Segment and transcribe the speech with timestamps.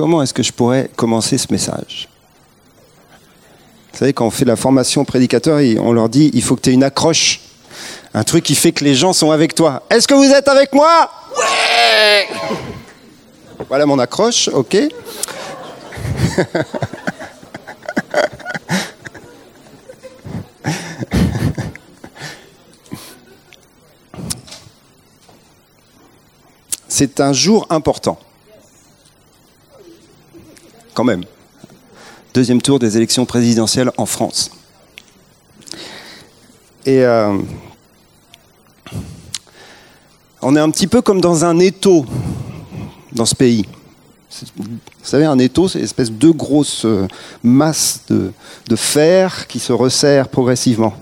[0.00, 2.08] comment est-ce que je pourrais commencer ce message?
[3.92, 6.70] Vous savez, quand on fait la formation prédicateur, on leur dit il faut que tu
[6.70, 7.40] aies une accroche,
[8.14, 9.82] un truc qui fait que les gens sont avec toi.
[9.90, 11.10] Est-ce que vous êtes avec moi?
[11.36, 12.26] Ouais
[13.68, 14.74] Voilà mon accroche, ok?
[26.88, 28.18] C'est un jour important.
[30.94, 31.24] Quand même.
[32.34, 34.50] Deuxième tour des élections présidentielles en France.
[36.86, 37.38] Et euh,
[40.40, 42.06] on est un petit peu comme dans un étau
[43.12, 43.66] dans ce pays.
[44.56, 47.08] Vous savez, un étau, c'est une espèce de grosse euh,
[47.42, 48.32] masse de,
[48.68, 50.94] de fer qui se resserre progressivement.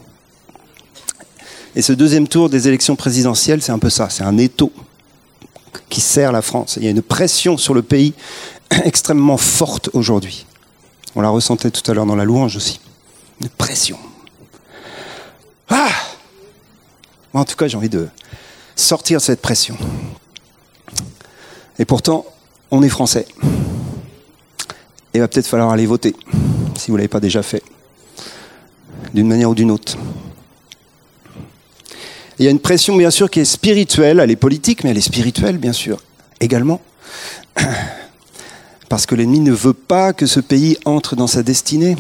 [1.76, 4.72] Et ce deuxième tour des élections présidentielles, c'est un peu ça, c'est un étau
[5.88, 6.76] qui serre la France.
[6.76, 8.14] Il y a une pression sur le pays
[8.84, 10.46] extrêmement forte aujourd'hui.
[11.14, 12.80] On la ressentait tout à l'heure dans la louange aussi.
[13.40, 13.98] Une pression.
[15.68, 15.90] Ah
[17.32, 18.08] En tout cas, j'ai envie de
[18.76, 19.76] sortir de cette pression.
[21.78, 22.24] Et pourtant,
[22.70, 23.26] on est français.
[25.14, 26.14] Et va peut-être falloir aller voter,
[26.76, 27.62] si vous ne l'avez pas déjà fait,
[29.14, 29.96] d'une manière ou d'une autre.
[32.38, 34.98] Il y a une pression, bien sûr, qui est spirituelle, elle est politique, mais elle
[34.98, 35.98] est spirituelle, bien sûr,
[36.40, 36.80] également.
[38.88, 41.96] Parce que l'ennemi ne veut pas que ce pays entre dans sa destinée.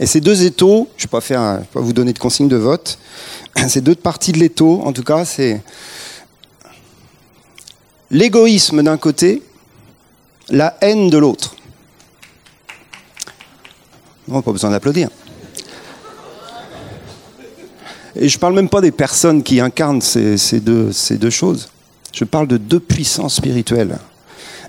[0.00, 2.98] Et ces deux étaux, je ne vais, pas vous donner de consigne de vote,
[3.68, 5.60] ces deux parties de l'étau, en tout cas, c'est
[8.10, 9.42] l'égoïsme d'un côté,
[10.50, 11.56] la haine de l'autre.
[14.26, 15.10] Bon, pas besoin d'applaudir.
[18.14, 21.68] Et je ne parle même pas des personnes qui incarnent ces deux choses.
[22.18, 23.96] Je parle de deux puissances spirituelles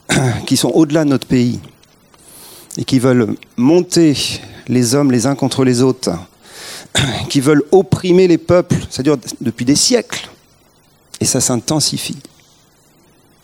[0.46, 1.60] qui sont au-delà de notre pays
[2.78, 4.16] et qui veulent monter
[4.68, 6.12] les hommes les uns contre les autres,
[7.30, 10.30] qui veulent opprimer les peuples, ça dure depuis des siècles,
[11.20, 12.20] et ça s'intensifie.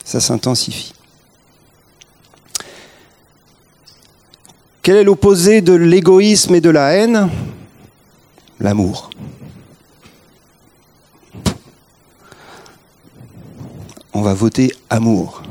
[0.03, 0.93] Ça s'intensifie.
[4.83, 7.27] Quel est l'opposé de l'égoïsme et de la haine?
[8.59, 9.09] L'amour.
[14.15, 15.43] On va voter amour.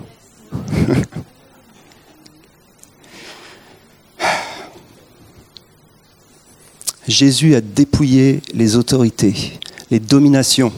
[7.07, 9.35] Jésus a dépouillé les autorités,
[9.91, 10.73] les dominations.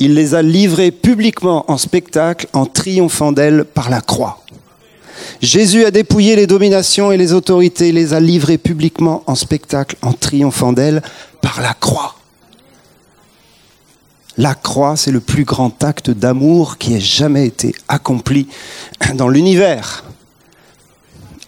[0.00, 4.44] Il les a livrées publiquement en spectacle en triomphant d'elles par la croix.
[5.40, 10.12] Jésus a dépouillé les dominations et les autorités, les a livrées publiquement en spectacle en
[10.12, 11.02] triomphant d'elles
[11.40, 12.16] par la croix.
[14.38, 18.48] La croix, c'est le plus grand acte d'amour qui ait jamais été accompli
[19.14, 20.04] dans l'univers.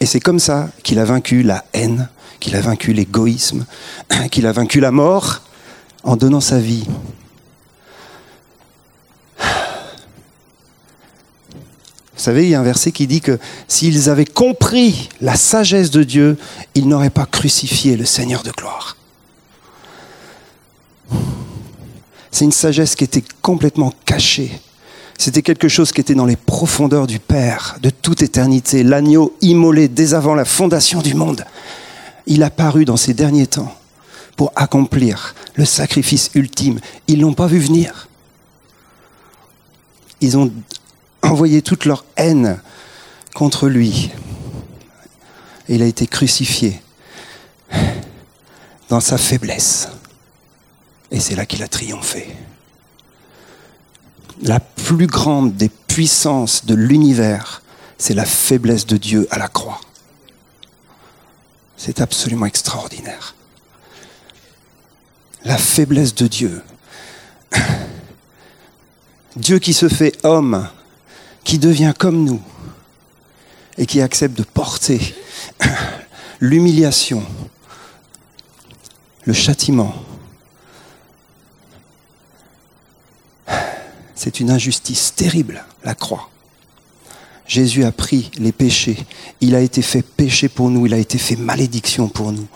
[0.01, 2.09] Et c'est comme ça qu'il a vaincu la haine,
[2.41, 3.65] qu'il a vaincu l'égoïsme,
[4.31, 5.41] qu'il a vaincu la mort
[6.03, 6.85] en donnant sa vie.
[12.17, 15.91] Vous savez, il y a un verset qui dit que s'ils avaient compris la sagesse
[15.91, 16.39] de Dieu,
[16.75, 18.97] ils n'auraient pas crucifié le Seigneur de gloire.
[22.35, 24.51] C'est une sagesse qui était complètement cachée.
[25.17, 29.87] C'était quelque chose qui était dans les profondeurs du Père, de toute éternité, l'agneau immolé
[29.87, 31.45] dès avant la fondation du monde.
[32.27, 33.73] Il a paru dans ces derniers temps
[34.35, 36.81] pour accomplir le sacrifice ultime.
[37.07, 38.09] Ils l'ont pas vu venir.
[40.21, 40.51] Ils ont
[41.23, 42.59] envoyé toute leur haine
[43.33, 44.11] contre lui.
[45.69, 46.83] Et il a été crucifié
[48.89, 49.87] dans sa faiblesse.
[51.15, 52.27] Et c'est là qu'il a triomphé.
[54.43, 57.63] La plus grande des puissances de l'univers,
[57.99, 59.81] c'est la faiblesse de Dieu à la croix.
[61.77, 63.37] C'est absolument extraordinaire.
[65.45, 66.65] La faiblesse de Dieu.
[69.37, 70.69] Dieu qui se fait homme,
[71.45, 72.43] qui devient comme nous
[73.79, 75.15] et qui accepte de porter
[76.41, 77.25] l'humiliation,
[79.27, 79.95] le châtiment,
[84.25, 86.31] C'est une injustice terrible, la croix.
[87.47, 88.97] Jésus a pris les péchés.
[89.43, 90.87] Il a été fait péché pour nous.
[90.87, 92.47] Il a été fait malédiction pour nous.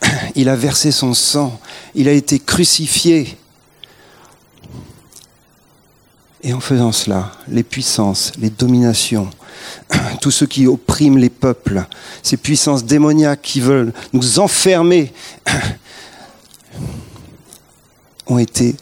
[0.36, 1.58] Il a versé son sang.
[1.96, 3.36] Il a été crucifié.
[6.44, 9.28] Et en faisant cela, les puissances, les dominations,
[10.20, 11.84] tous ceux qui oppriment les peuples,
[12.22, 15.12] ces puissances démoniaques qui veulent nous enfermer,
[18.28, 18.76] ont été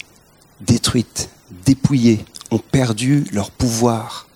[0.61, 1.31] détruites
[1.65, 4.27] dépouillé, ont perdu leur pouvoir.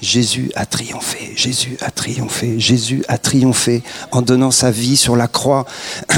[0.00, 3.82] Jésus a triomphé, Jésus a triomphé, Jésus a triomphé
[4.12, 5.64] en donnant sa vie sur la croix.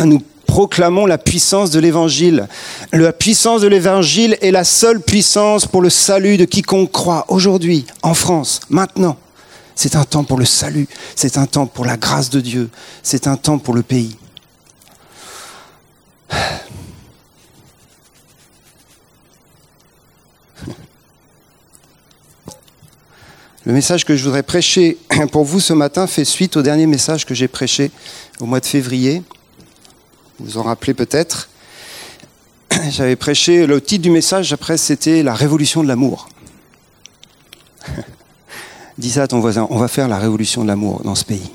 [0.04, 2.48] Nous proclamons la puissance de l'évangile.
[2.92, 7.86] La puissance de l'évangile est la seule puissance pour le salut de quiconque croit aujourd'hui,
[8.02, 9.16] en France, maintenant.
[9.74, 12.70] C'est un temps pour le salut, c'est un temps pour la grâce de Dieu,
[13.02, 14.16] c'est un temps pour le pays.
[23.66, 24.96] Le message que je voudrais prêcher
[25.32, 27.90] pour vous ce matin fait suite au dernier message que j'ai prêché
[28.38, 29.24] au mois de février.
[30.38, 31.48] Vous vous en rappelez peut-être.
[32.90, 36.28] J'avais prêché, le titre du message après c'était La révolution de l'amour.
[38.98, 41.50] Dis ça à ton voisin, on va faire la révolution de l'amour dans ce pays.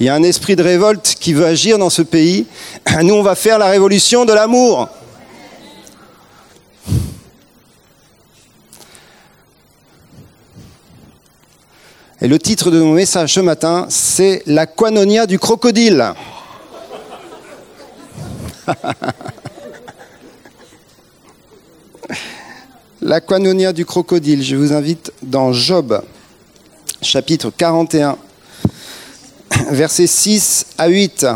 [0.00, 2.46] Il y a un esprit de révolte qui veut agir dans ce pays.
[3.02, 4.88] Nous, on va faire la révolution de l'amour.
[12.20, 16.14] Et le titre de mon message ce matin, c'est La quanonia du crocodile.
[23.02, 24.44] La quanonia du crocodile.
[24.44, 26.00] Je vous invite dans Job,
[27.02, 28.16] chapitre 41,
[29.70, 31.26] versets 6 à 8.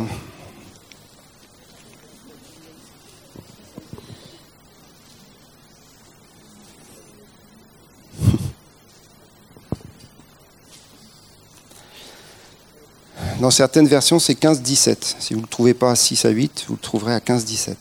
[13.41, 14.97] Dans certaines versions, c'est 15-17.
[15.21, 17.75] Si vous ne le trouvez pas à 6 à 8, vous le trouverez à 15-17.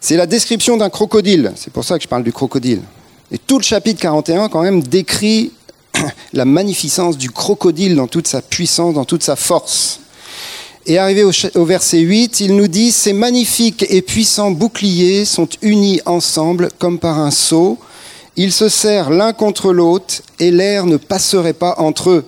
[0.00, 1.52] C'est la description d'un crocodile.
[1.56, 2.82] C'est pour ça que je parle du crocodile.
[3.32, 5.50] Et tout le chapitre 41, quand même, décrit
[6.32, 9.98] la magnificence du crocodile dans toute sa puissance, dans toute sa force.
[10.86, 16.00] Et arrivé au, verset 8, il nous dit Ces magnifiques et puissants boucliers sont unis
[16.06, 17.78] ensemble comme par un seau.
[18.36, 22.24] Ils se serrent l'un contre l'autre et l'air ne passerait pas entre eux.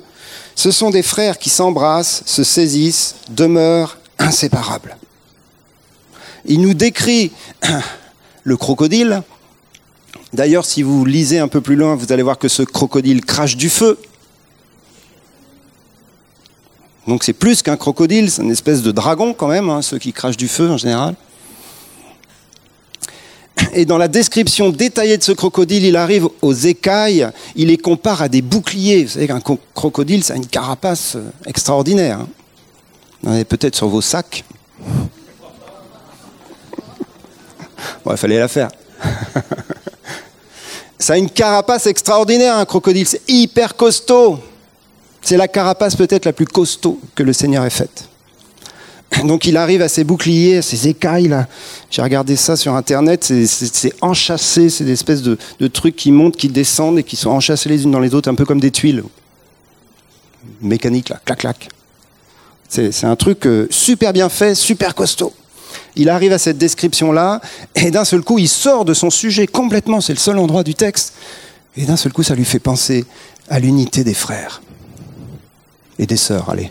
[0.56, 4.96] Ce sont des frères qui s'embrassent, se saisissent, demeurent inséparables.
[6.46, 7.30] Il nous décrit
[8.42, 9.22] le crocodile.
[10.32, 13.56] D'ailleurs, si vous lisez un peu plus loin, vous allez voir que ce crocodile crache
[13.56, 13.98] du feu.
[17.06, 20.12] Donc c'est plus qu'un crocodile, c'est une espèce de dragon quand même, hein, ceux qui
[20.12, 21.14] crachent du feu en général.
[23.78, 28.22] Et dans la description détaillée de ce crocodile, il arrive aux écailles, il les compare
[28.22, 29.04] à des boucliers.
[29.04, 29.42] Vous savez qu'un
[29.74, 32.20] crocodile, ça a une carapace euh, extraordinaire.
[32.20, 32.28] Hein.
[33.22, 34.44] Vous en avez peut-être sur vos sacs.
[38.02, 38.70] Bon, il fallait la faire.
[40.98, 43.06] ça a une carapace extraordinaire, un crocodile.
[43.06, 44.40] C'est hyper costaud.
[45.20, 48.08] C'est la carapace peut-être la plus costaud que le Seigneur ait faite.
[49.24, 51.28] Donc il arrive à ses boucliers, à ses écailles.
[51.28, 51.46] Là.
[51.90, 55.38] J'ai regardé ça sur Internet, c'est enchâssé, c'est des espèces de,
[55.68, 58.34] trucs qui montent, qui descendent et qui sont enchâssés les unes dans les autres, un
[58.34, 59.04] peu comme des tuiles.
[60.60, 61.68] Mécanique, là, clac, clac.
[62.68, 65.32] C'est un truc euh, super bien fait, super costaud.
[65.94, 67.40] Il arrive à cette description-là,
[67.74, 70.74] et d'un seul coup, il sort de son sujet complètement, c'est le seul endroit du
[70.74, 71.14] texte,
[71.76, 73.04] et d'un seul coup, ça lui fait penser
[73.48, 74.62] à l'unité des frères
[75.98, 76.70] et des sœurs, allez.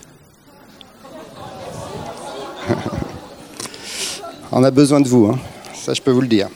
[4.52, 5.40] On a besoin de vous, hein.
[5.74, 6.50] ça je peux vous le dire.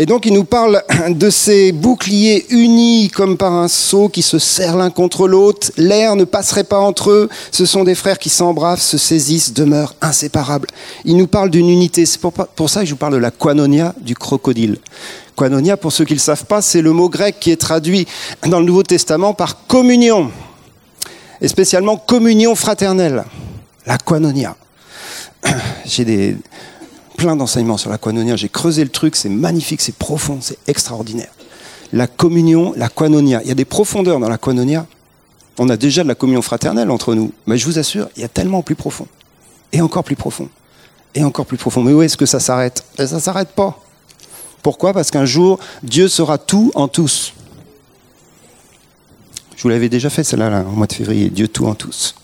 [0.00, 4.38] Et donc il nous parle de ces boucliers unis comme par un seau qui se
[4.38, 5.72] serrent l'un contre l'autre.
[5.76, 7.28] L'air ne passerait pas entre eux.
[7.52, 10.68] Ce sont des frères qui s'embrassent, se saisissent, demeurent inséparables.
[11.04, 12.06] Il nous parle d'une unité.
[12.06, 14.78] C'est pour, ça que je vous parle de la quanonia du crocodile.
[15.36, 18.06] Quanonia, pour ceux qui ne le savent pas, c'est le mot grec qui est traduit
[18.46, 20.30] dans le Nouveau Testament par communion
[21.40, 23.24] et spécialement communion fraternelle,
[23.86, 24.56] la quanonia.
[25.84, 26.36] J'ai
[27.16, 31.30] plein d'enseignements sur la quanonia, j'ai creusé le truc, c'est magnifique, c'est profond, c'est extraordinaire.
[31.92, 34.86] La communion, la quanonia, il y a des profondeurs dans la quanonia.
[35.58, 38.24] On a déjà de la communion fraternelle entre nous, mais je vous assure, il y
[38.24, 39.06] a tellement plus profond,
[39.72, 40.48] et encore plus profond,
[41.14, 41.82] et encore plus profond.
[41.82, 42.84] Mais où est-ce que ça s'arrête?
[42.96, 43.78] Ça ne s'arrête pas.
[44.62, 44.92] Pourquoi?
[44.92, 47.32] Parce qu'un jour, Dieu sera tout en tous.
[49.56, 52.14] Je vous l'avais déjà fait celle-là là, au mois de février, Dieu tout en tous.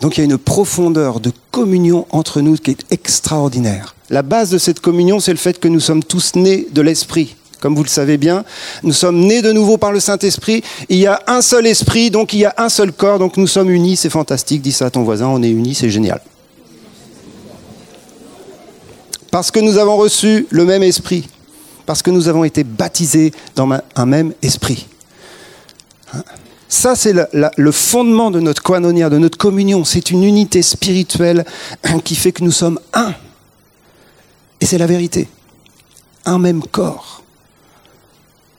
[0.00, 3.94] Donc il y a une profondeur de communion entre nous qui est extraordinaire.
[4.08, 7.36] La base de cette communion, c'est le fait que nous sommes tous nés de l'Esprit.
[7.60, 8.44] Comme vous le savez bien,
[8.82, 10.64] nous sommes nés de nouveau par le Saint-Esprit.
[10.88, 13.46] Il y a un seul esprit, donc il y a un seul corps, donc nous
[13.46, 14.62] sommes unis, c'est fantastique.
[14.62, 16.22] Dis ça à ton voisin, on est unis, c'est génial.
[19.30, 21.28] Parce que nous avons reçu le même esprit
[21.90, 24.86] parce que nous avons été baptisés dans un même esprit.
[26.14, 26.22] Hein?
[26.68, 29.84] Ça, c'est le, fondement de notre koinonia, de notre communion.
[29.84, 31.44] C'est une unité spirituelle
[32.04, 33.12] qui fait que nous sommes un.
[34.60, 35.26] Et c'est la vérité.
[36.24, 37.24] Un même corps.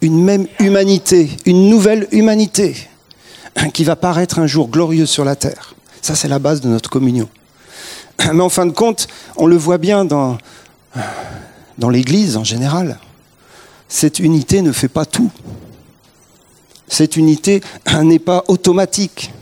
[0.01, 1.29] Une même humanité.
[1.45, 2.75] Une nouvelle humanité
[3.73, 5.73] qui va paraître un jour glorieux sur la terre.
[6.01, 7.29] Ça, c'est la base de notre communion.
[8.33, 10.37] Mais en fin de compte, on le voit bien dans,
[11.77, 12.99] dans l'Église en général.
[13.87, 15.31] Cette unité ne fait pas tout.
[16.87, 17.61] Cette unité
[18.03, 19.33] n'est pas automatique.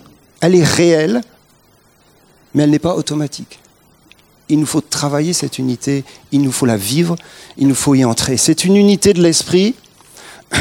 [0.42, 1.22] Elle est réelle,
[2.54, 3.60] mais elle n'est pas automatique.
[4.48, 7.16] Il nous faut travailler cette unité, il nous faut la vivre,
[7.58, 8.38] il nous faut y entrer.
[8.38, 9.76] C'est une unité de l'esprit.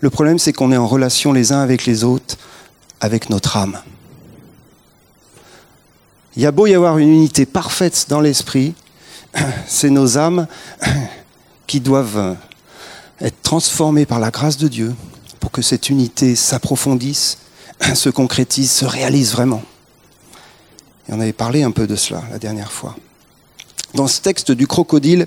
[0.00, 2.36] Le problème, c'est qu'on est en relation les uns avec les autres,
[3.00, 3.78] avec notre âme.
[6.36, 8.74] Il y a beau y avoir une unité parfaite dans l'esprit,
[9.66, 10.46] c'est nos âmes
[11.66, 12.36] qui doivent
[13.20, 14.94] être transformées par la grâce de Dieu,
[15.40, 17.38] pour que cette unité s'approfondisse,
[17.94, 19.62] se concrétise, se réalise vraiment.
[21.08, 22.94] Et on avait parlé un peu de cela la dernière fois.
[23.94, 25.26] Dans ce texte du crocodile,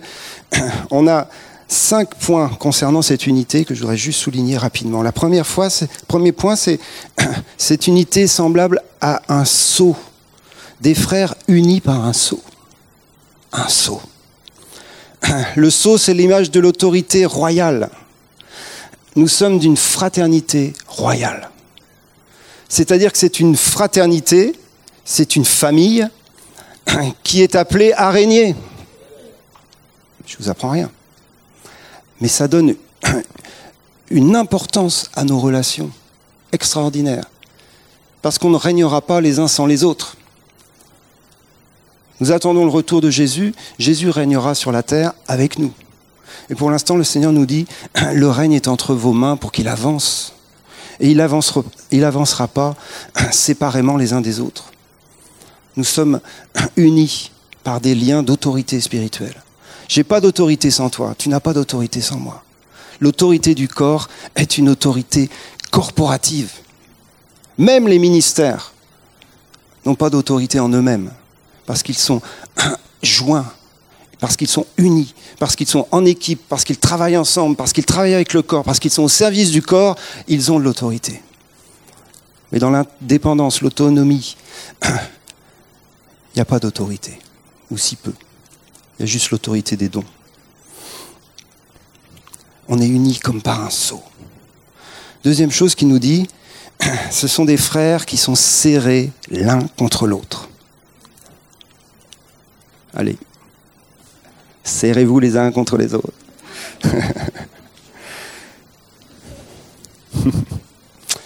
[0.91, 1.27] on a
[1.67, 5.01] cinq points concernant cette unité que je voudrais juste souligner rapidement.
[5.01, 5.69] La première fois,
[6.07, 6.79] premier point, c'est
[7.57, 9.95] cette unité semblable à un seau,
[10.81, 12.41] des frères unis par un seau.
[13.51, 14.01] Un seau.
[15.55, 17.89] Le sceau, c'est l'image de l'autorité royale
[19.15, 21.49] nous sommes d'une fraternité royale.
[22.67, 24.55] C'est-à-dire que c'est une fraternité,
[25.03, 26.07] c'est une famille
[27.23, 28.55] qui est appelée à régner.
[30.25, 30.91] Je vous apprends rien.
[32.21, 32.75] Mais ça donne
[34.09, 35.91] une importance à nos relations
[36.51, 37.25] extraordinaire.
[38.21, 40.15] Parce qu'on ne régnera pas les uns sans les autres.
[42.19, 43.53] Nous attendons le retour de Jésus.
[43.77, 45.71] Jésus régnera sur la terre avec nous.
[46.49, 47.65] Et pour l'instant, le Seigneur nous dit,
[48.13, 50.33] le règne est entre vos mains pour qu'il avance.
[50.99, 51.25] Et il
[51.91, 52.75] il avancera pas
[53.31, 54.71] séparément les uns des autres.
[55.77, 56.19] Nous sommes
[56.75, 57.31] unis
[57.63, 59.35] par des liens d'autorité spirituelle.
[59.87, 62.43] J'ai pas d'autorité sans toi, tu n'as pas d'autorité sans moi.
[62.99, 65.29] L'autorité du corps est une autorité
[65.71, 66.51] corporative.
[67.57, 68.73] Même les ministères
[69.85, 71.11] n'ont pas d'autorité en eux-mêmes,
[71.69, 72.19] parce qu'ils sont
[73.03, 73.45] joints
[74.19, 77.85] parce qu'ils sont unis, parce qu'ils sont en équipe, parce qu'ils travaillent ensemble, parce qu'ils
[77.85, 79.95] travaillent avec le corps, parce qu'ils sont au service du corps,
[80.27, 81.21] ils ont de l'autorité.
[82.51, 84.35] Mais dans l'indépendance, l'autonomie,
[84.83, 84.89] il
[86.35, 87.19] n'y a pas d'autorité,
[87.69, 88.13] ou si peu.
[88.97, 90.03] Il y a juste l'autorité des dons.
[92.67, 94.01] On est unis comme par un seau.
[95.23, 96.27] Deuxième chose qu'il nous dit,
[97.11, 100.49] ce sont des frères qui sont serrés l'un contre l'autre.
[102.93, 103.17] Allez,
[104.69, 106.13] Serrez-vous les uns contre les autres.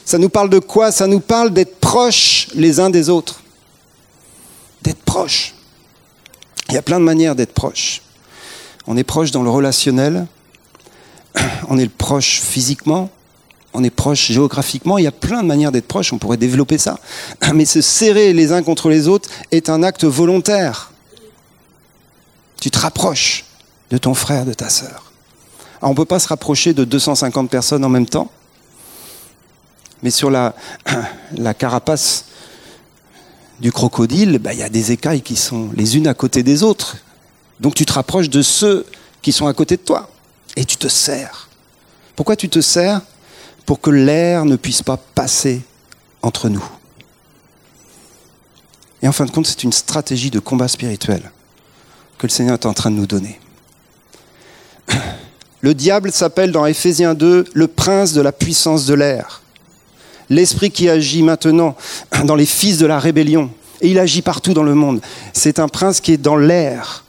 [0.06, 0.92] Ça nous parle de quoi?
[0.92, 3.42] Ça nous parle d'être proches les uns des autres.
[4.82, 5.54] D'être proches.
[6.70, 8.02] Il y a plein de manières d'être proches.
[8.88, 10.26] On est proche dans le relationnel,
[11.70, 13.10] on est proche physiquement,
[13.74, 16.78] on est proche géographiquement, il y a plein de manières d'être proche, on pourrait développer
[16.78, 17.00] ça.
[17.54, 20.93] Mais se serrer les uns contre les autres est un acte volontaire
[22.64, 23.44] tu te rapproches
[23.92, 25.12] de ton frère, de ta sœur.
[25.82, 28.32] on ne peut pas se rapprocher de 250 personnes en même temps,
[30.02, 30.54] mais sur la,
[31.54, 32.24] carapace
[33.60, 36.64] du crocodile, bah, il y a des écailles qui sont les unes à côté des
[36.64, 36.96] autres.
[37.60, 38.86] Donc tu te rapproches de ceux
[39.22, 40.10] qui sont à côté de toi
[40.56, 41.50] et tu te sers.
[42.16, 43.02] Pourquoi tu te sers?
[43.66, 45.64] Pour que l'air ne puisse pas passer
[46.22, 46.64] entre nous.
[49.02, 51.30] Et en fin de compte, c'est une stratégie de combat spirituel
[52.28, 53.40] le Seigneur est en train de nous donner.
[55.62, 59.42] Le diable s'appelle dans Éphésiens 2 le prince de la puissance de l'air.
[60.30, 61.76] L'esprit qui agit maintenant
[62.26, 63.50] dans les fils de la rébellion.
[63.82, 65.02] Et il agit partout dans le monde.
[65.32, 67.06] C'est un prince qui est dans l'air.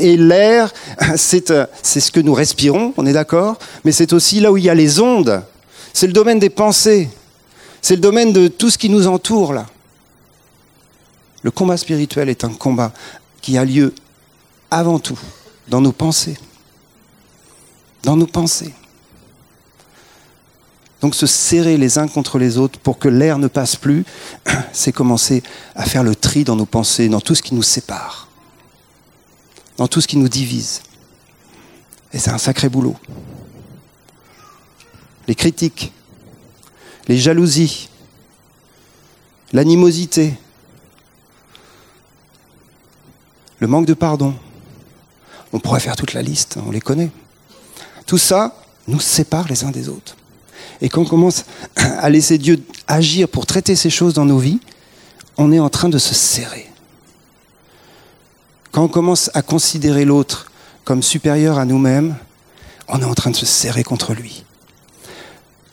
[0.00, 0.72] Et l'air,
[1.16, 4.70] c'est ce que nous respirons, on est d'accord, mais c'est aussi là où il y
[4.70, 5.42] a les ondes.
[5.92, 7.08] C'est le domaine des pensées.
[7.82, 9.66] C'est le domaine de tout ce qui nous entoure là.
[11.42, 12.92] Le combat spirituel est un combat
[13.40, 13.94] qui a lieu
[14.70, 15.18] avant tout
[15.68, 16.38] dans nos pensées.
[18.02, 18.74] Dans nos pensées.
[21.00, 24.04] Donc se serrer les uns contre les autres pour que l'air ne passe plus,
[24.72, 25.42] c'est commencer
[25.74, 28.28] à faire le tri dans nos pensées, dans tout ce qui nous sépare,
[29.76, 30.82] dans tout ce qui nous divise.
[32.12, 32.96] Et c'est un sacré boulot.
[35.28, 35.92] Les critiques,
[37.06, 37.90] les jalousies,
[39.52, 40.34] l'animosité,
[43.60, 44.34] le manque de pardon,
[45.52, 47.10] on pourrait faire toute la liste, on les connaît.
[48.06, 48.54] Tout ça
[48.86, 50.16] nous sépare les uns des autres.
[50.80, 51.44] Et quand on commence
[51.76, 54.60] à laisser Dieu agir, pour traiter ces choses dans nos vies,
[55.36, 56.68] on est en train de se serrer.
[58.72, 60.50] Quand on commence à considérer l'autre
[60.84, 62.16] comme supérieur à nous-mêmes,
[62.88, 64.44] on est en train de se serrer contre lui.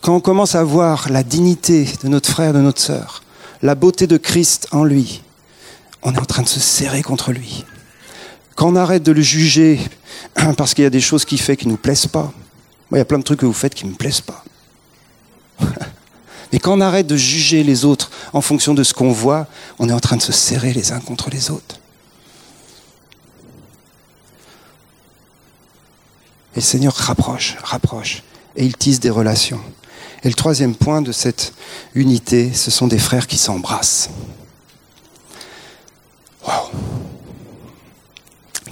[0.01, 3.23] Quand on commence à voir la dignité de notre frère, de notre sœur,
[3.61, 5.21] la beauté de Christ en lui,
[6.03, 7.65] on est en train de se serrer contre lui.
[8.55, 9.79] Quand on arrête de le juger
[10.57, 12.31] parce qu'il y a des choses qu'il fait qui ne nous plaisent pas,
[12.89, 14.43] moi il y a plein de trucs que vous faites qui ne me plaisent pas.
[16.51, 19.47] Mais quand on arrête de juger les autres en fonction de ce qu'on voit,
[19.77, 21.79] on est en train de se serrer les uns contre les autres.
[26.53, 28.23] Et le Seigneur rapproche, rapproche,
[28.55, 29.59] et il tisse des relations.
[30.23, 31.53] Et le troisième point de cette
[31.93, 34.09] unité, ce sont des frères qui s'embrassent.
[36.47, 36.84] Waouh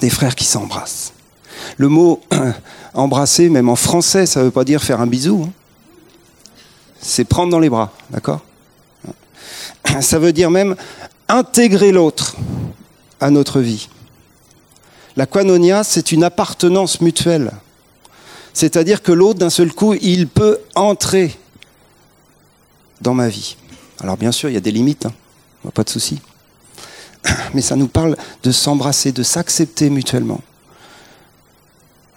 [0.04, 1.14] Des frères qui s'embrassent.
[1.78, 2.22] Le mot
[2.94, 5.46] embrasser, même en français, ça ne veut pas dire faire un bisou.
[5.46, 5.52] Hein.
[7.00, 8.42] C'est prendre dans les bras, d'accord
[10.02, 10.76] Ça veut dire même
[11.30, 12.36] intégrer l'autre
[13.22, 13.88] à notre vie.
[15.16, 17.54] La quanonia, c'est une appartenance mutuelle.
[18.54, 21.34] C'est-à-dire que l'autre, d'un seul coup, il peut entrer
[23.00, 23.56] dans ma vie.
[24.02, 25.14] Alors bien sûr, il y a des limites, hein.
[25.74, 26.20] pas de souci.
[27.54, 30.42] Mais ça nous parle de s'embrasser, de s'accepter mutuellement.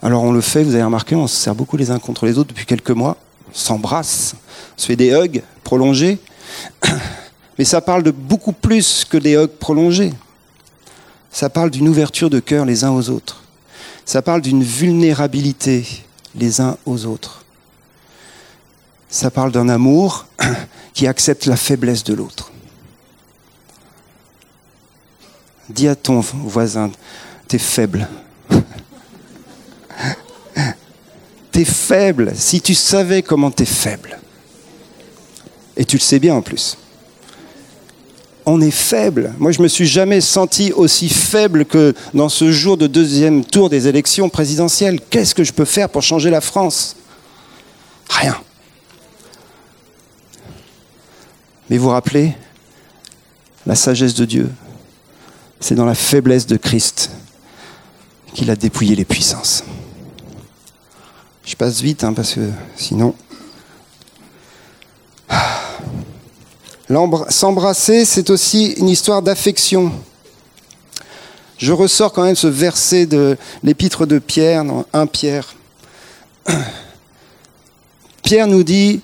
[0.03, 2.39] Alors on le fait, vous avez remarqué, on se sert beaucoup les uns contre les
[2.39, 3.17] autres depuis quelques mois.
[3.51, 4.35] On s'embrasse,
[4.77, 6.19] on se fait des hugs prolongés.
[7.59, 10.13] Mais ça parle de beaucoup plus que des hugs prolongés.
[11.31, 13.43] Ça parle d'une ouverture de cœur les uns aux autres.
[14.05, 15.85] Ça parle d'une vulnérabilité
[16.35, 17.45] les uns aux autres.
[19.09, 20.27] Ça parle d'un amour
[20.95, 22.53] qui accepte la faiblesse de l'autre.
[25.69, 26.91] Dis à ton voisin,
[27.49, 28.09] t'es faible.
[31.53, 32.33] t'es faible.
[32.35, 34.19] Si tu savais comment t'es faible.
[35.77, 36.79] Et tu le sais bien en plus.
[38.49, 39.35] On est faible.
[39.39, 43.69] Moi, je me suis jamais senti aussi faible que dans ce jour de deuxième tour
[43.69, 45.01] des élections présidentielles.
[45.11, 46.95] Qu'est-ce que je peux faire pour changer la France?
[48.09, 48.37] Rien.
[51.69, 52.33] Mais vous rappelez,
[53.67, 54.49] la sagesse de Dieu,
[55.67, 57.11] c'est dans la faiblesse de Christ
[58.33, 59.65] qu'il a dépouillé les puissances.
[61.45, 63.17] Je passe vite, hein, parce que sinon...
[67.31, 69.91] S'embrasser, c'est aussi une histoire d'affection.
[71.59, 75.57] Je ressors quand même ce verset de l'épître de Pierre, dans 1 Pierre.
[78.23, 79.01] Pierre nous dit,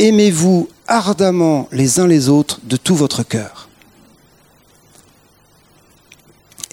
[0.00, 3.67] aimez-vous ardemment les uns les autres de tout votre cœur.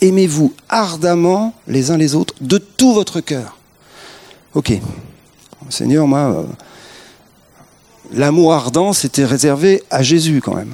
[0.01, 3.57] Aimez-vous ardemment les uns les autres de tout votre cœur.
[4.53, 4.73] Ok.
[5.69, 6.43] Seigneur, moi, euh,
[8.13, 10.73] l'amour ardent, c'était réservé à Jésus quand même.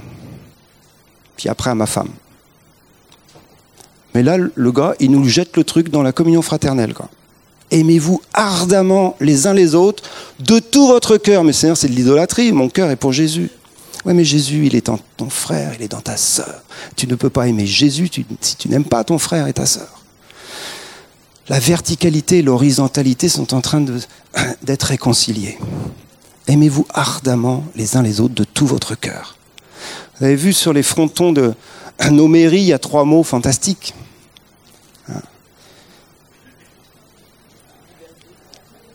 [1.38, 2.10] Puis après à ma femme.
[4.14, 6.94] Mais là, le gars, il nous jette le truc dans la communion fraternelle.
[7.72, 10.04] Aimez-vous ardemment les uns les autres
[10.40, 11.44] de tout votre cœur.
[11.44, 12.52] Mais Seigneur, c'est de l'idolâtrie.
[12.52, 13.50] Mon cœur est pour Jésus.
[14.06, 16.64] Oui, mais Jésus, il est dans ton frère, il est dans ta sœur.
[16.96, 18.10] Tu ne peux pas aimer Jésus
[18.42, 20.02] si tu n'aimes pas ton frère et ta sœur.
[21.50, 23.86] La verticalité et l'horizontalité sont en train
[24.64, 25.60] d'être réconciliées.
[26.48, 29.38] Aimez-vous ardemment les uns les autres de tout votre cœur.
[30.18, 31.54] Vous avez vu sur les frontons de
[32.12, 33.94] nos mairies, il y a trois mots fantastiques.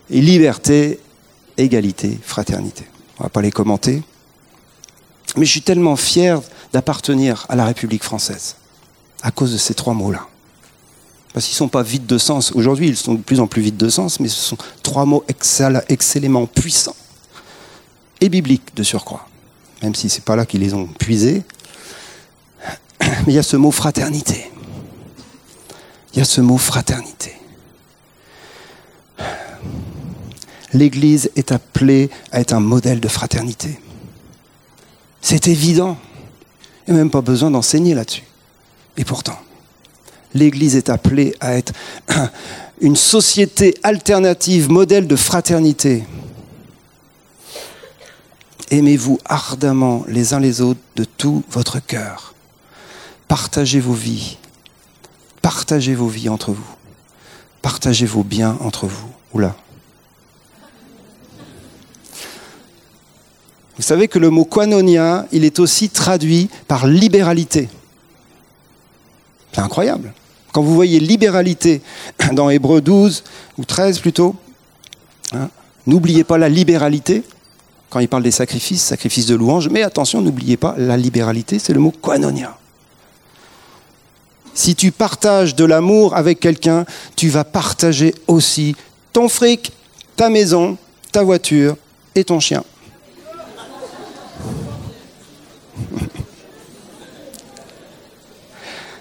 [0.09, 1.01] Et liberté,
[1.57, 2.85] égalité, fraternité.
[3.19, 4.03] On ne va pas les commenter.
[5.37, 6.41] Mais je suis tellement fier
[6.73, 8.57] d'appartenir à la République française
[9.23, 10.27] à cause de ces trois mots-là.
[11.33, 12.53] Parce qu'ils ne sont pas vides de sens.
[12.53, 15.25] Aujourd'hui, ils sont de plus en plus vides de sens, mais ce sont trois mots
[15.29, 16.97] excellemment puissants
[18.21, 19.29] et bibliques de surcroît,
[19.83, 21.43] même si ce n'est pas là qu'ils les ont puisés.
[23.01, 24.51] Mais il y a ce mot fraternité.
[26.15, 27.35] Il y a ce mot fraternité.
[30.73, 33.79] L'Église est appelée à être un modèle de fraternité.
[35.29, 35.99] C'est évident.
[36.87, 38.23] Il n'y a même pas besoin d'enseigner là-dessus.
[38.97, 39.37] Et pourtant,
[40.35, 41.73] l'Église est appelée à être
[42.81, 46.05] une société alternative, modèle de fraternité,
[48.71, 52.35] Aimez-vous ardemment les uns les autres de tout votre cœur.
[53.27, 54.39] Partagez vos vies.
[55.43, 56.75] Partagez vos vies entre vous.
[57.63, 59.09] Partagez vos biens entre vous.
[59.35, 59.57] Oula.
[63.77, 67.69] Vous savez que le mot koinonia, il est aussi traduit par libéralité.
[69.53, 70.13] C'est incroyable.
[70.53, 71.83] Quand vous voyez libéralité
[72.33, 73.25] dans Hébreu 12
[73.59, 74.35] ou 13 plutôt,
[75.33, 75.51] hein,
[75.87, 77.23] n'oubliez pas la libéralité,
[77.91, 81.73] quand il parle des sacrifices, sacrifices de louange, mais attention, n'oubliez pas, la libéralité, c'est
[81.73, 82.57] le mot koinonia.
[84.55, 88.75] Si tu partages de l'amour avec quelqu'un, tu vas partager aussi
[89.13, 89.73] ton fric,
[90.17, 90.79] ta maison,
[91.13, 91.77] ta voiture
[92.15, 92.65] et ton chien.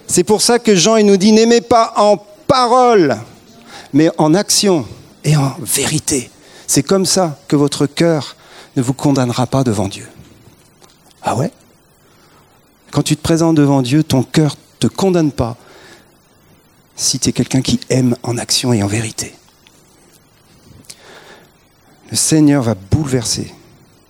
[0.08, 3.18] C'est pour ça que Jean il nous dit n'aimez pas en parole,
[3.94, 4.86] mais en action
[5.24, 6.30] et en vérité.
[6.68, 8.36] C'est comme ça que votre cœur
[8.76, 10.08] ne vous condamnera pas devant Dieu.
[11.22, 11.52] Ah ouais?
[12.92, 15.58] Quand tu te présentes devant Dieu, ton cœur ne te condamne pas
[16.96, 19.36] si tu es quelqu'un qui aime en action et en vérité.
[22.10, 23.54] Le Seigneur va bouleverser,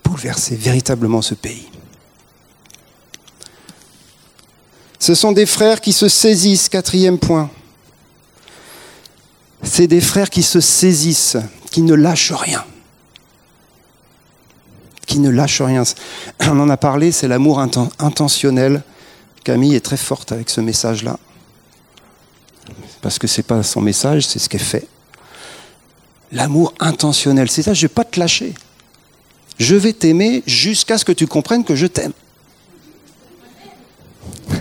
[0.04, 1.68] bouleverser véritablement ce pays.
[4.98, 7.50] Ce sont des frères qui se saisissent, quatrième point.
[9.62, 11.36] C'est des frères qui se saisissent,
[11.70, 12.64] qui ne lâchent rien.
[15.06, 15.82] Qui ne lâchent rien.
[16.40, 18.82] On en a parlé, c'est l'amour intentionnel.
[19.44, 21.18] Camille est très forte avec ce message-là.
[23.02, 24.86] Parce que ce n'est pas son message, c'est ce qu'elle fait.
[26.32, 28.54] L'amour intentionnel, c'est ça, je ne vais pas te lâcher.
[29.58, 32.12] Je vais t'aimer jusqu'à ce que tu comprennes que je t'aime.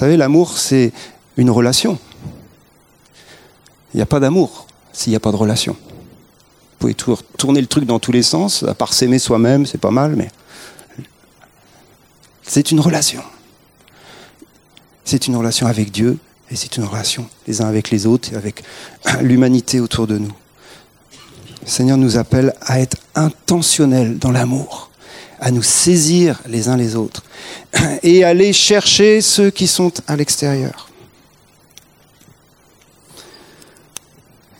[0.00, 0.92] savez, l'amour, c'est
[1.36, 1.98] une relation.
[3.92, 5.76] Il n'y a pas d'amour s'il n'y a pas de relation.
[6.80, 9.90] Vous pouvez tourner le truc dans tous les sens, à part s'aimer soi-même, c'est pas
[9.90, 10.30] mal, mais
[12.42, 13.22] c'est une relation.
[15.04, 16.18] C'est une relation avec Dieu
[16.50, 18.62] et c'est une relation les uns avec les autres et avec
[19.20, 20.32] l'humanité autour de nous.
[21.62, 24.89] Le Seigneur nous appelle à être intentionnels dans l'amour
[25.40, 27.24] à nous saisir les uns les autres
[28.02, 30.88] et aller chercher ceux qui sont à l'extérieur.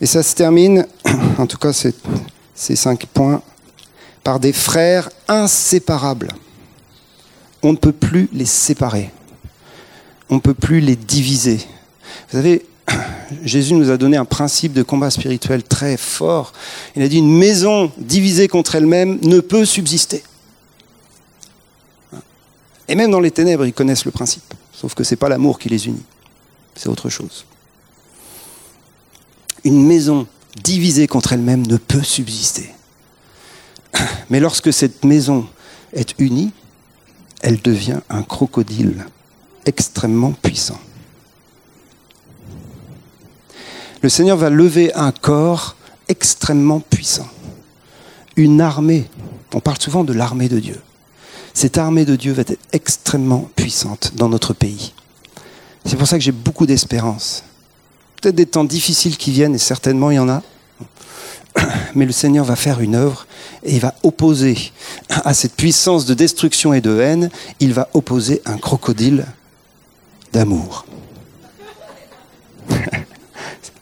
[0.01, 0.87] Et ça se termine,
[1.38, 3.43] en tout cas ces cinq points,
[4.25, 6.29] par des frères inséparables.
[7.62, 9.11] On ne peut plus les séparer.
[10.31, 11.59] On ne peut plus les diviser.
[12.31, 12.64] Vous savez,
[13.45, 16.53] Jésus nous a donné un principe de combat spirituel très fort.
[16.97, 20.23] Il a dit une maison divisée contre elle-même ne peut subsister.
[22.90, 24.53] Et même dans les ténèbres, ils connaissent le principe.
[24.72, 26.03] Sauf que ce n'est pas l'amour qui les unit.
[26.74, 27.46] C'est autre chose.
[29.62, 30.26] Une maison
[30.64, 32.68] divisée contre elle-même ne peut subsister.
[34.29, 35.46] Mais lorsque cette maison
[35.92, 36.50] est unie,
[37.42, 39.07] elle devient un crocodile
[39.66, 40.81] extrêmement puissant.
[44.03, 45.76] Le Seigneur va lever un corps
[46.09, 47.29] extrêmement puissant.
[48.35, 49.09] Une armée.
[49.55, 50.81] On parle souvent de l'armée de Dieu
[51.54, 54.92] cette armée de Dieu va être extrêmement puissante dans notre pays.
[55.84, 57.44] C'est pour ça que j'ai beaucoup d'espérance.
[58.20, 60.42] Peut-être des temps difficiles qui viennent, et certainement il y en a,
[61.94, 63.26] mais le Seigneur va faire une œuvre
[63.62, 64.72] et il va opposer
[65.08, 69.26] à cette puissance de destruction et de haine, il va opposer un crocodile
[70.32, 70.86] d'amour.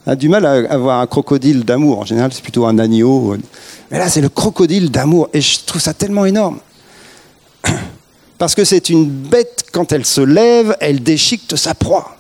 [0.07, 1.98] A du mal à avoir un crocodile d'amour.
[1.98, 3.37] En général, c'est plutôt un agneau.
[3.90, 5.28] Mais là, c'est le crocodile d'amour.
[5.35, 6.61] Et je trouve ça tellement énorme.
[8.38, 12.16] Parce que c'est une bête, quand elle se lève, elle déchiquette sa proie.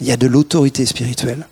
[0.00, 1.46] Il y a de l'autorité spirituelle.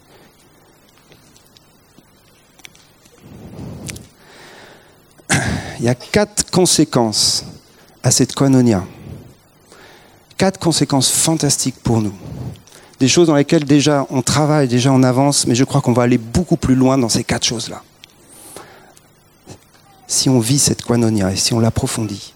[5.80, 7.44] Il y a quatre conséquences
[8.04, 8.84] à cette koinonia.
[10.36, 12.14] Quatre conséquences fantastiques pour nous.
[13.00, 16.04] Des choses dans lesquelles déjà on travaille, déjà on avance, mais je crois qu'on va
[16.04, 17.82] aller beaucoup plus loin dans ces quatre choses-là.
[20.06, 22.34] Si on vit cette koinonia et si on l'approfondit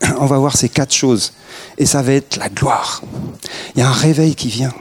[0.18, 1.32] on va voir ces quatre choses.
[1.78, 3.02] Et ça va être la gloire.
[3.74, 4.72] Il y a un réveil qui vient.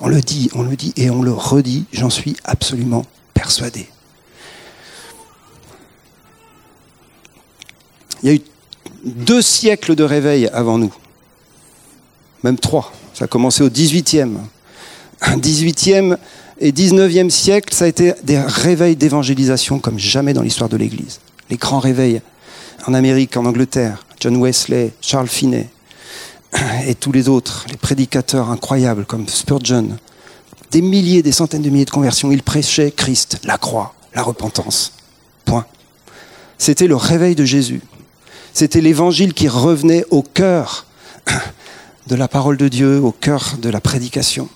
[0.00, 1.86] On le dit, on le dit et on le redit.
[1.92, 3.88] J'en suis absolument persuadé.
[8.22, 8.42] Il y a eu
[9.04, 10.92] deux siècles de réveil avant nous.
[12.42, 12.92] Même trois.
[13.14, 14.36] Ça a commencé au 18e.
[15.22, 16.18] 18e
[16.58, 21.20] et 19e siècle, ça a été des réveils d'évangélisation comme jamais dans l'histoire de l'Église.
[21.50, 22.20] Les grands réveils
[22.86, 25.68] en Amérique, en Angleterre, John Wesley, Charles Finney
[26.86, 29.98] et tous les autres, les prédicateurs incroyables comme Spurgeon,
[30.70, 34.92] des milliers, des centaines de milliers de conversions, ils prêchaient Christ, la croix, la repentance.
[35.44, 35.66] Point.
[36.58, 37.80] C'était le réveil de Jésus.
[38.52, 40.86] C'était l'évangile qui revenait au cœur
[42.06, 44.48] de la parole de Dieu, au cœur de la prédication.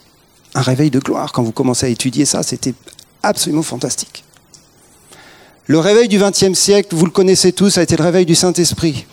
[0.54, 1.32] Un réveil de gloire.
[1.32, 2.74] Quand vous commencez à étudier ça, c'était
[3.22, 4.24] absolument fantastique.
[5.70, 9.06] Le réveil du XXe siècle, vous le connaissez tous, a été le réveil du Saint-Esprit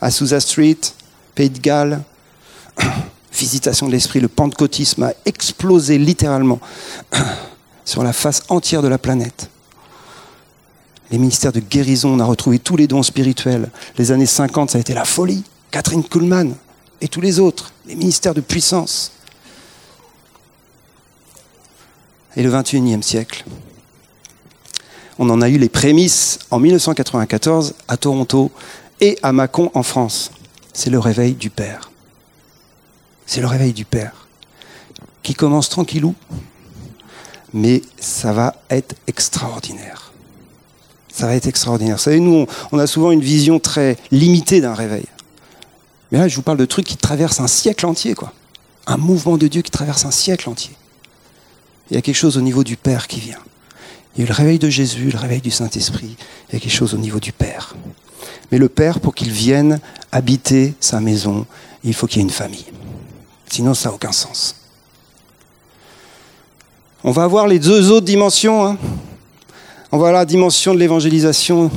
[0.00, 0.78] à Sousa Street,
[1.34, 2.02] Pays de Galles,
[3.34, 6.60] visitation de l'esprit, le pentecôtisme a explosé littéralement
[7.84, 9.50] sur la face entière de la planète.
[11.10, 13.70] Les ministères de guérison, on a retrouvé tous les dons spirituels.
[13.98, 15.44] Les années 50, ça a été la folie.
[15.70, 16.54] Catherine Kuhlman
[17.02, 19.12] et tous les autres, les ministères de puissance.
[22.34, 23.44] Et le 21e siècle,
[25.18, 28.50] on en a eu les prémices en 1994 à Toronto
[29.00, 30.30] et à Mâcon en France.
[30.72, 31.90] C'est le réveil du Père.
[33.26, 34.26] C'est le réveil du Père
[35.22, 36.14] qui commence tranquillou,
[37.52, 40.12] mais ça va être extraordinaire.
[41.12, 41.96] Ça va être extraordinaire.
[41.96, 45.04] Vous savez, nous, on a souvent une vision très limitée d'un réveil.
[46.10, 48.32] Mais là, je vous parle de trucs qui traversent un siècle entier, quoi.
[48.86, 50.74] Un mouvement de Dieu qui traverse un siècle entier.
[51.90, 53.38] Il y a quelque chose au niveau du Père qui vient.
[54.14, 56.16] Il y a eu le réveil de Jésus, le réveil du Saint-Esprit.
[56.48, 57.76] Il y a quelque chose au niveau du Père.
[58.50, 61.46] Mais le Père, pour qu'il vienne habiter sa maison,
[61.84, 62.66] il faut qu'il y ait une famille.
[63.48, 64.56] Sinon, ça n'a aucun sens.
[67.04, 68.66] On va avoir les deux autres dimensions.
[68.66, 68.76] Hein.
[69.92, 71.70] On va avoir la dimension de l'évangélisation,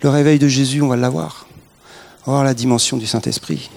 [0.00, 1.46] le réveil de Jésus, on va l'avoir.
[2.24, 3.70] On va avoir la dimension du Saint-Esprit,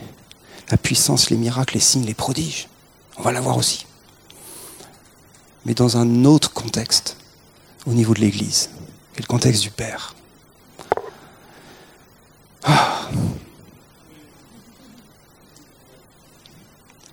[0.69, 2.67] la puissance, les miracles, les signes, les prodiges.
[3.17, 3.85] On va l'avoir aussi.
[5.65, 7.17] Mais dans un autre contexte,
[7.85, 8.69] au niveau de l'Église,
[9.15, 10.15] et le contexte du Père.
[12.63, 13.09] Ah.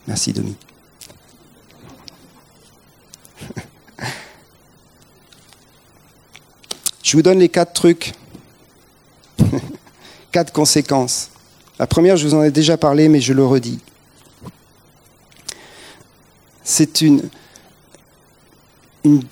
[0.07, 0.57] Merci, Domi.
[7.03, 8.13] Je vous donne les quatre trucs,
[10.33, 11.31] quatre conséquences.
[11.79, 13.81] La première, je vous en ai déjà parlé, mais je le redis.
[16.63, 17.29] C'est une,
[19.05, 19.23] une,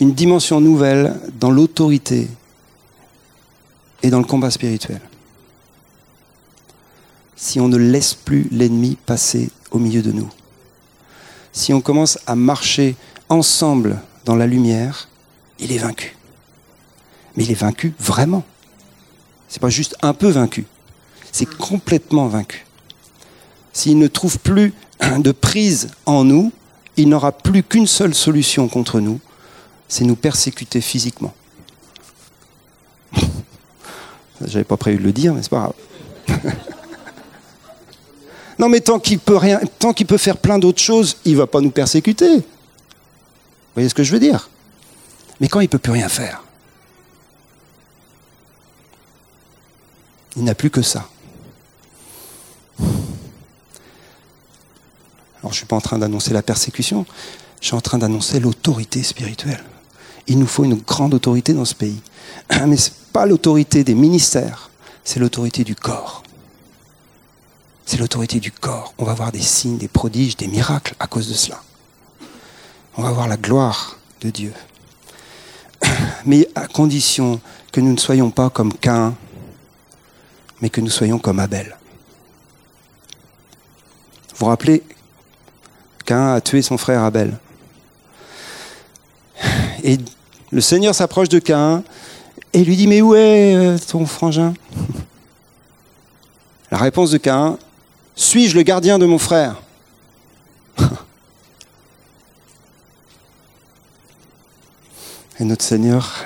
[0.00, 2.28] une dimension nouvelle dans l'autorité
[4.02, 5.00] et dans le combat spirituel.
[7.36, 10.28] Si on ne laisse plus l'ennemi passer au milieu de nous,
[11.52, 12.96] si on commence à marcher
[13.28, 15.08] ensemble dans la lumière,
[15.58, 16.16] il est vaincu
[17.36, 18.44] mais il est vaincu vraiment.
[19.48, 20.64] C'est pas juste un peu vaincu,
[21.32, 22.66] c'est complètement vaincu.
[23.72, 24.72] S'il ne trouve plus
[25.18, 26.52] de prise en nous,
[26.96, 29.20] il n'aura plus qu'une seule solution contre nous,
[29.90, 31.34] c'est nous persécuter physiquement.
[34.46, 35.74] J'avais pas prévu de le dire, mais c'est pas
[36.28, 36.42] grave.
[38.58, 41.46] non, mais tant qu'il peut rien, tant qu'il peut faire plein d'autres choses, il va
[41.46, 42.36] pas nous persécuter.
[42.36, 42.44] Vous
[43.74, 44.48] voyez ce que je veux dire?
[45.40, 46.42] Mais quand il peut plus rien faire,
[50.36, 51.08] Il n'a plus que ça.
[52.78, 52.88] Alors
[55.42, 57.06] je ne suis pas en train d'annoncer la persécution,
[57.60, 59.62] je suis en train d'annoncer l'autorité spirituelle.
[60.30, 62.00] Il nous faut une grande autorité dans ce pays.
[62.66, 64.70] Mais ce n'est pas l'autorité des ministères,
[65.02, 66.22] c'est l'autorité du corps.
[67.84, 68.94] C'est l'autorité du corps.
[68.98, 71.60] On va voir des signes, des prodiges, des miracles à cause de cela.
[72.96, 74.52] On va voir la gloire de Dieu.
[76.26, 77.40] Mais à condition
[77.72, 79.16] que nous ne soyons pas comme Cain,
[80.60, 81.76] mais que nous soyons comme Abel.
[84.28, 84.84] Vous vous rappelez
[86.04, 87.36] qu'un a tué son frère Abel.
[89.82, 89.98] Et
[90.52, 91.82] le Seigneur s'approche de Cain
[92.52, 94.54] et lui dit Mais où est euh, ton frangin?
[96.70, 97.58] La réponse de Cain
[98.16, 99.62] Suis-je le gardien de mon frère?
[105.38, 106.24] Et notre Seigneur,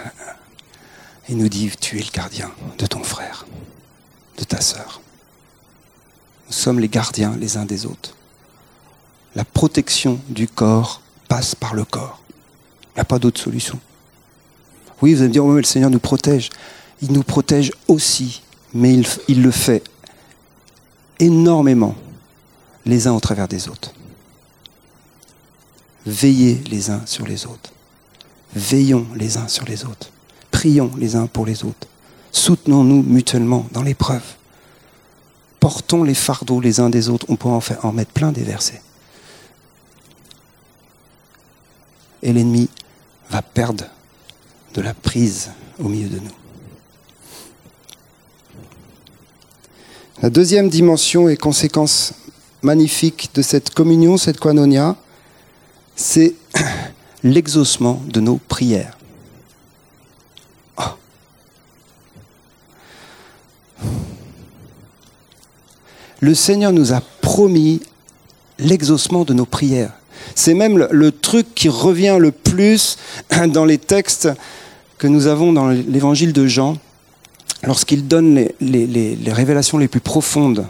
[1.29, 3.47] il nous dit Tu es le gardien de ton frère
[4.39, 5.01] de ta sœur.
[6.49, 8.17] Nous sommes les gardiens les uns des autres.
[9.37, 12.21] La protection du corps passe par le corps.
[12.31, 13.79] Il n'y a pas d'autre solution.
[15.05, 16.49] Oui, vous allez me dire, le Seigneur nous protège.
[17.03, 18.41] Il nous protège aussi,
[18.73, 19.85] mais il, il le fait
[21.21, 21.95] énormément
[22.87, 23.93] les uns au travers des autres.
[26.07, 27.71] Veillez les uns sur les autres.
[28.57, 30.09] Veillons les uns sur les autres.
[30.51, 31.87] Prions les uns pour les autres.
[32.33, 34.25] Soutenons-nous mutuellement dans l'épreuve.
[35.61, 37.27] Portons les fardeaux les uns des autres.
[37.29, 38.81] On peut en, faire, en mettre plein des versets.
[42.23, 42.71] Et l'ennemi
[43.29, 43.85] va perdre
[44.75, 46.31] de la prise au milieu de nous.
[50.23, 52.15] La deuxième dimension et conséquence
[52.63, 54.97] magnifique de cette communion, cette koinonia,
[55.97, 56.35] c'est
[57.23, 58.97] l'exaucement de nos prières.
[66.25, 67.83] le Seigneur nous a promis
[68.59, 69.93] l'exaucement de nos prières.
[70.35, 72.97] C'est même le, truc qui revient le plus
[73.49, 74.31] dans les textes
[75.05, 76.79] que nous avons dans l'évangile de Jean,
[77.63, 80.67] lorsqu'il donne les, révélations les plus profondes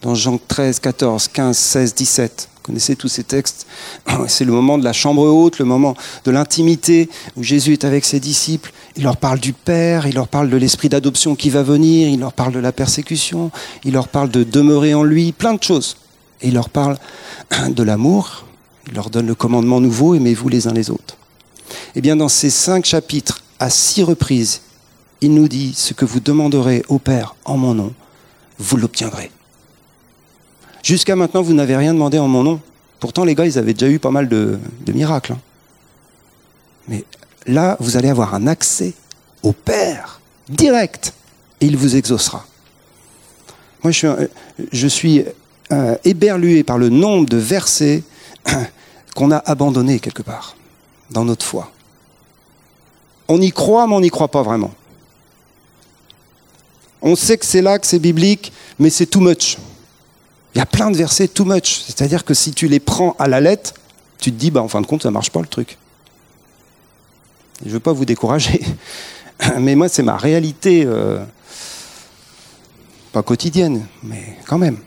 [0.00, 2.48] dans Jean 13, 14, 15, 16, 17.
[2.54, 3.66] Vous connaissez tous ces textes.
[4.26, 8.06] C'est le moment de la chambre haute, le moment de l'intimité où Jésus est avec
[8.06, 8.72] ses disciples.
[8.96, 12.20] Il leur parle du Père, il leur parle de l'esprit d'adoption qui va venir, il
[12.20, 13.50] leur parle de la persécution,
[13.84, 15.98] il leur parle de demeurer en lui, plein de choses.
[16.40, 16.96] Et il leur parle
[17.68, 18.46] de l'amour,
[18.86, 21.18] il leur donne le commandement nouveau, aimez-vous les uns les autres.
[21.94, 24.62] Eh bien, dans ces cinq chapitres, à six reprises,
[25.20, 27.92] il nous dit, ce que vous demanderez au Père en mon nom,
[28.58, 29.30] vous l'obtiendrez.
[30.82, 32.60] Jusqu'à maintenant, vous n'avez rien demandé en mon nom.
[33.00, 34.58] Pourtant, les gars, ils avaient déjà eu pas mal de,
[34.92, 35.32] miracles.
[35.32, 35.40] Hein.
[36.88, 37.04] Mais
[37.46, 38.94] là, vous allez avoir un accès
[39.42, 41.12] au Père, direct,
[41.60, 42.46] et il vous exaucera.
[43.82, 45.24] Moi, je suis,
[46.04, 48.02] éberlué par le nombre de versets
[49.14, 50.56] qu'on a abandonnés quelque part
[51.10, 51.70] dans notre foi.
[53.28, 54.72] On y croit, mais on n'y croit pas vraiment.
[57.02, 59.58] On sait que c'est là, que c'est biblique, mais c'est too much.
[60.54, 61.82] Il y a plein de versets too much.
[61.86, 63.74] C'est-à-dire que si tu les prends à la lettre,
[64.18, 65.78] tu te dis, bah, en fin de compte, ça ne marche pas le truc.
[67.62, 68.60] je ne veux pas vous décourager,
[69.58, 71.24] mais moi, c'est ma réalité, euh,
[73.12, 74.78] pas quotidienne, mais quand même.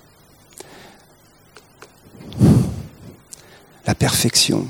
[3.86, 4.68] La perfection,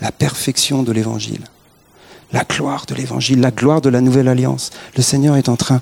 [0.00, 1.44] la perfection de l'évangile,
[2.34, 4.70] la gloire de l'évangile, la gloire de la nouvelle alliance.
[4.96, 5.80] Le Seigneur est en train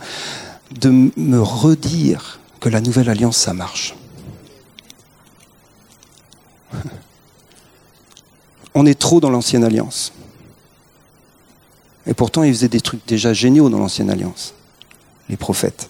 [0.70, 3.96] de me redire que la nouvelle alliance, ça marche.
[8.74, 10.12] On est trop dans l'ancienne alliance.
[12.06, 14.52] Et pourtant, ils faisaient des trucs déjà géniaux dans l'ancienne alliance,
[15.30, 15.88] les prophètes.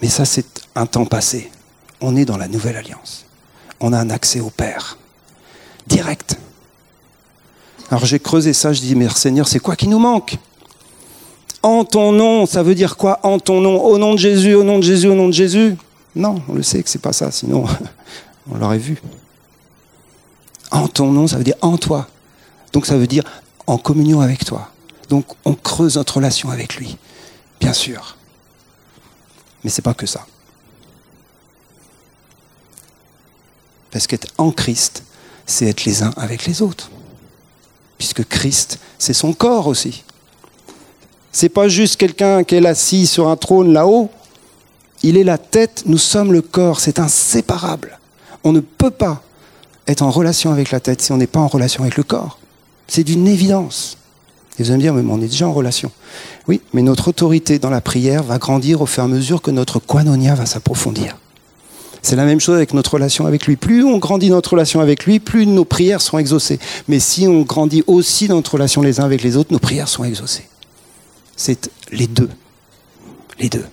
[0.00, 1.50] Mais ça, c'est un temps passé.
[2.00, 3.26] On est dans la nouvelle alliance.
[3.80, 4.98] On a un accès au Père,
[5.88, 6.38] direct.
[7.90, 10.36] Alors j'ai creusé ça, je dis, mais Seigneur, c'est quoi qui nous manque?
[11.62, 13.18] En ton nom, ça veut dire quoi?
[13.22, 15.76] En ton nom, au nom de Jésus, au nom de Jésus, au nom de Jésus?
[16.14, 17.64] Non, on le sait que c'est pas ça, sinon
[18.50, 19.00] on l'aurait vu.
[20.70, 22.06] En ton nom, ça veut dire en toi.
[22.72, 23.24] Donc ça veut dire
[23.66, 24.70] en communion avec toi.
[25.08, 26.98] Donc on creuse notre relation avec lui,
[27.60, 28.16] bien sûr.
[29.64, 30.26] Mais c'est pas que ça.
[33.90, 35.02] Parce qu'être en Christ,
[35.46, 36.90] c'est être les uns avec les autres.
[37.98, 40.04] Puisque Christ, c'est son corps aussi.
[41.32, 44.10] C'est pas juste quelqu'un qui est assis sur un trône là-haut.
[45.02, 47.98] Il est la tête, nous sommes le corps, c'est inséparable.
[48.44, 49.22] On ne peut pas
[49.86, 52.38] être en relation avec la tête si on n'est pas en relation avec le corps.
[52.86, 53.96] C'est d'une évidence.
[54.58, 55.92] Et vous allez me dire, mais on est déjà en relation.
[56.48, 59.50] Oui, mais notre autorité dans la prière va grandir au fur et à mesure que
[59.50, 61.16] notre quanonia va s'approfondir.
[62.02, 63.56] C'est la même chose avec notre relation avec lui.
[63.56, 66.58] Plus on grandit notre relation avec lui, plus nos prières sont exaucées.
[66.86, 70.04] Mais si on grandit aussi notre relation les uns avec les autres, nos prières sont
[70.04, 70.48] exaucées
[71.38, 72.28] c'est les deux.
[73.38, 73.64] Les deux.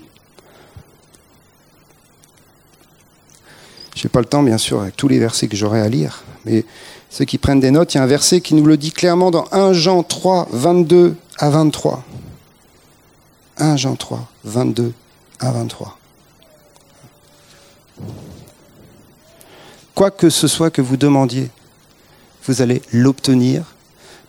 [3.96, 6.24] Je n'ai pas le temps, bien sûr, avec tous les versets que j'aurais à lire,
[6.46, 6.64] mais
[7.10, 9.32] ceux qui prennent des notes, il y a un verset qui nous le dit clairement
[9.32, 12.04] dans 1 Jean 3, 22 à 23.
[13.58, 14.94] 1 Jean 3, 22
[15.40, 15.98] à 23.
[19.94, 21.50] Quoi que ce soit que vous demandiez,
[22.46, 23.64] vous allez l'obtenir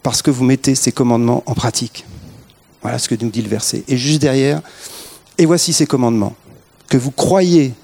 [0.02, 2.04] parce que vous mettez ces commandements en pratique.
[2.82, 3.82] Voilà ce que nous dit le verset.
[3.88, 4.62] Et juste derrière,
[5.38, 6.36] et voici ces commandements.
[6.88, 7.74] Que vous croyiez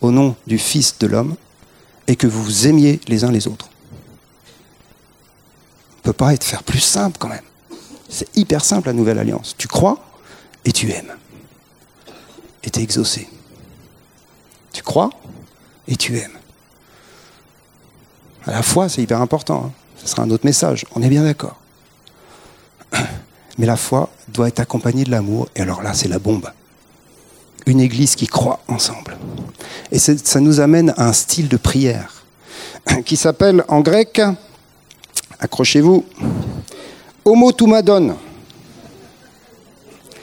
[0.00, 1.36] au nom du Fils de l'homme
[2.06, 3.68] et que vous vous aimiez les uns les autres.
[5.92, 7.42] On ne peut pas être faire plus simple quand même.
[8.08, 9.54] C'est hyper simple la nouvelle alliance.
[9.58, 10.02] Tu crois
[10.64, 11.14] et tu aimes.
[12.64, 13.28] Et tu es exaucé.
[14.72, 15.10] Tu crois
[15.86, 16.38] et tu aimes.
[18.46, 19.64] À la fois, c'est hyper important.
[19.66, 19.72] Hein.
[19.96, 20.86] Ce sera un autre message.
[20.94, 21.56] On est bien d'accord.
[23.58, 26.48] Mais la foi doit être accompagnée de l'amour, et alors là, c'est la bombe.
[27.66, 29.18] Une église qui croit ensemble.
[29.90, 32.24] Et ça nous amène à un style de prière
[33.04, 34.20] qui s'appelle en grec,
[35.40, 36.04] accrochez-vous,
[37.24, 38.16] homotumadon.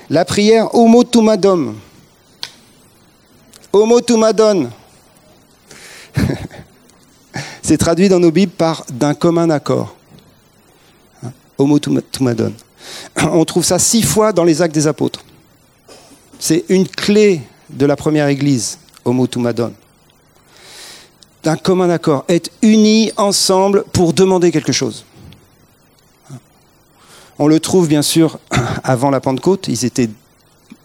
[0.09, 1.75] La prière homotumadon.
[3.75, 4.69] Homotumadon.
[7.61, 9.93] C'est traduit dans nos Bibles par d'un commun accord.
[11.57, 12.53] Homotumadon.
[13.17, 15.25] On trouve ça six fois dans les actes des apôtres.
[16.39, 19.73] C'est une clé de la première église, Homo Tumadon.
[21.43, 25.03] D'un commun accord, être unis ensemble pour demander quelque chose.
[27.37, 28.39] On le trouve bien sûr
[28.85, 30.09] avant la Pentecôte, ils étaient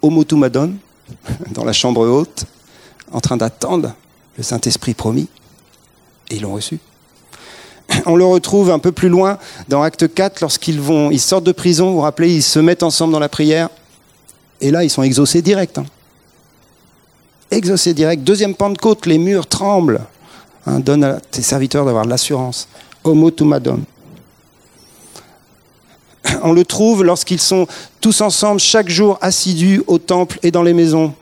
[0.03, 0.75] Homo Tumadon,
[1.53, 2.47] dans la chambre haute,
[3.13, 3.95] en train d'attendre
[4.37, 5.29] le Saint-Esprit promis,
[6.31, 6.79] et ils l'ont reçu.
[8.07, 9.39] On le retrouve un peu plus loin
[9.69, 12.83] dans Acte 4, lorsqu'ils vont, ils sortent de prison, vous vous rappelez, ils se mettent
[12.83, 13.69] ensemble dans la prière,
[14.61, 15.79] et là, ils sont exaucés direct.
[15.79, 15.87] Hein.
[17.51, 18.23] exaucé direct.
[18.23, 20.03] Deuxième Pentecôte, les murs tremblent.
[20.67, 22.69] Hein, donne à tes serviteurs d'avoir de l'assurance.
[23.03, 23.81] Homo tumadon.
[26.43, 27.67] On le trouve lorsqu'ils sont
[28.01, 31.15] tous ensemble chaque jour assidus au temple et dans les maisons.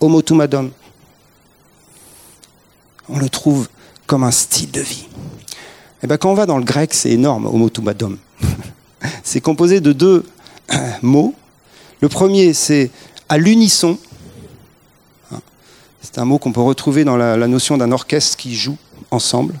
[0.00, 0.70] Homo tumadon.
[3.08, 3.68] On le trouve
[4.06, 5.06] comme un style de vie.
[5.10, 8.18] Et eh bien, quand on va dans le grec, c'est énorme, homo tumadon.
[9.24, 10.24] c'est composé de deux
[11.02, 11.34] mots.
[12.00, 12.90] Le premier, c'est
[13.28, 13.98] à l'unisson.
[16.02, 18.76] C'est un mot qu'on peut retrouver dans la, notion d'un orchestre qui joue
[19.10, 19.58] ensemble,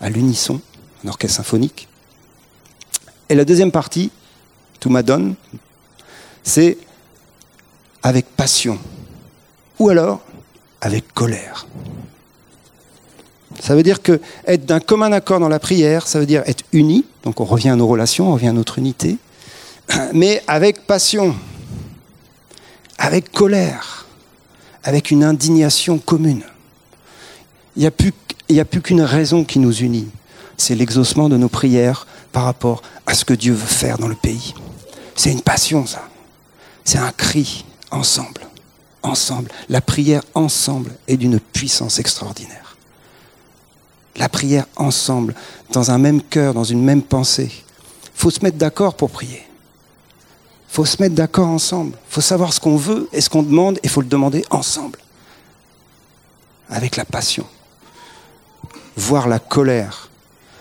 [0.00, 0.60] à l'unisson,
[1.04, 1.88] un orchestre symphonique.
[3.28, 4.10] Et la deuxième partie,
[4.78, 5.34] tout m'adonne,
[6.42, 6.78] c'est
[8.02, 8.78] avec passion,
[9.78, 10.20] ou alors
[10.80, 11.66] avec colère.
[13.60, 16.64] Ça veut dire que être d'un commun accord dans la prière, ça veut dire être
[16.72, 19.18] uni, donc on revient à nos relations, on revient à notre unité,
[20.14, 21.34] mais avec passion,
[22.98, 24.06] avec colère,
[24.82, 26.42] avec une indignation commune.
[27.76, 27.86] Il n'y
[28.60, 30.08] a plus, qu'une raison qui nous unit,
[30.56, 34.14] c'est l'exaucement de nos prières par rapport à ce que Dieu veut faire dans le
[34.14, 34.54] pays.
[35.16, 36.08] C'est une passion, ça.
[36.84, 38.40] C'est un cri ensemble,
[39.02, 39.50] ensemble.
[39.68, 42.69] La prière ensemble est d'une puissance extraordinaire.
[44.16, 45.34] La prière ensemble,
[45.72, 47.50] dans un même cœur, dans une même pensée.
[47.52, 49.46] Il faut se mettre d'accord pour prier
[50.70, 51.98] faut se mettre d'accord ensemble.
[52.08, 54.44] Il faut savoir ce qu'on veut et ce qu'on demande, et il faut le demander
[54.50, 55.00] ensemble.
[56.68, 57.44] Avec la passion.
[58.96, 60.08] Voir la colère.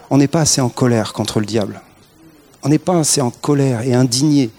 [0.09, 1.79] On n'est pas assez en colère contre le diable.
[2.63, 4.49] On n'est pas assez en colère et indigné.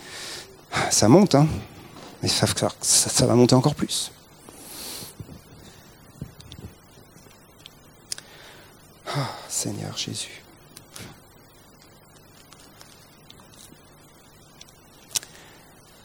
[0.91, 1.49] Ça monte, hein
[2.23, 2.47] Mais ça,
[2.81, 4.13] ça va monter encore plus.
[9.17, 10.43] Ah, Seigneur Jésus.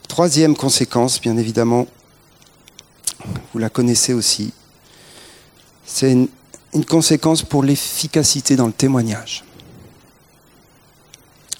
[0.07, 1.85] Troisième conséquence, bien évidemment,
[3.53, 4.53] vous la connaissez aussi,
[5.85, 6.29] c'est une,
[6.85, 9.43] conséquence pour l'efficacité dans le témoignage.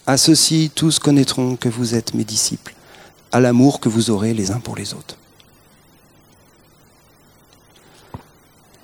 [0.08, 2.74] À ceci, tous connaîtront que vous êtes mes disciples,
[3.32, 5.18] à l'amour que vous aurez les uns pour les autres.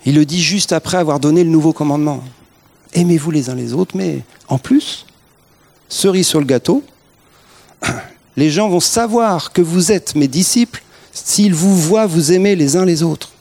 [0.06, 2.24] Il le dit juste après avoir donné le nouveau commandement.
[2.94, 5.06] Aimez-vous les uns les autres, mais en plus,
[5.88, 6.84] cerise sur le gâteau,
[8.38, 10.84] les gens vont savoir que vous êtes mes disciples
[11.14, 13.32] s'ils vous voient vous aimer les uns les autres.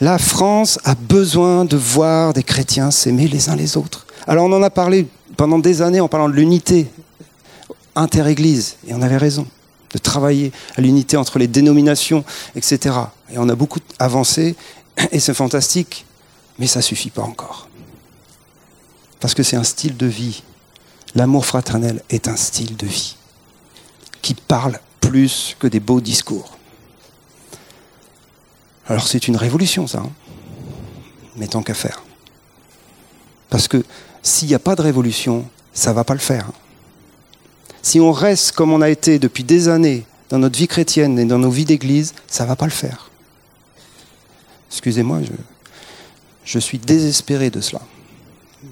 [0.00, 4.06] La France a besoin de voir des chrétiens s'aimer les uns les autres.
[4.26, 6.86] Alors on en a parlé pendant des années en parlant de l'unité
[7.94, 9.46] inter-église, et on avait raison,
[9.92, 12.24] de travailler à l'unité entre les dénominations,
[12.54, 12.96] etc.
[13.32, 14.56] Et on a beaucoup avancé,
[15.12, 16.06] et c'est fantastique,
[16.60, 17.68] mais ça ne suffit pas encore.
[19.18, 20.42] Parce que c'est un style de vie
[21.14, 23.16] L'amour fraternel est un style de vie
[24.22, 26.56] qui parle plus que des beaux discours.
[28.86, 30.10] Alors c'est une révolution ça, hein.
[31.36, 32.02] mais tant qu'à faire.
[33.48, 33.84] Parce que
[34.22, 36.46] s'il n'y a pas de révolution, ça ne va pas le faire.
[36.48, 36.54] Hein.
[37.82, 41.24] Si on reste comme on a été depuis des années dans notre vie chrétienne et
[41.24, 43.10] dans nos vies d'église, ça ne va pas le faire.
[44.70, 45.32] Excusez-moi, je,
[46.50, 47.80] je suis désespéré de cela.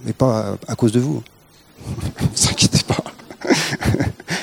[0.05, 1.23] Mais pas à cause de vous.
[2.21, 3.05] Ne vous inquiétez pas.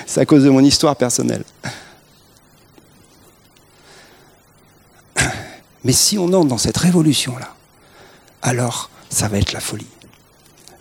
[0.07, 1.43] C'est à cause de mon histoire personnelle.
[5.83, 7.53] Mais si on entre dans cette révolution-là,
[8.41, 9.86] alors ça va être la folie.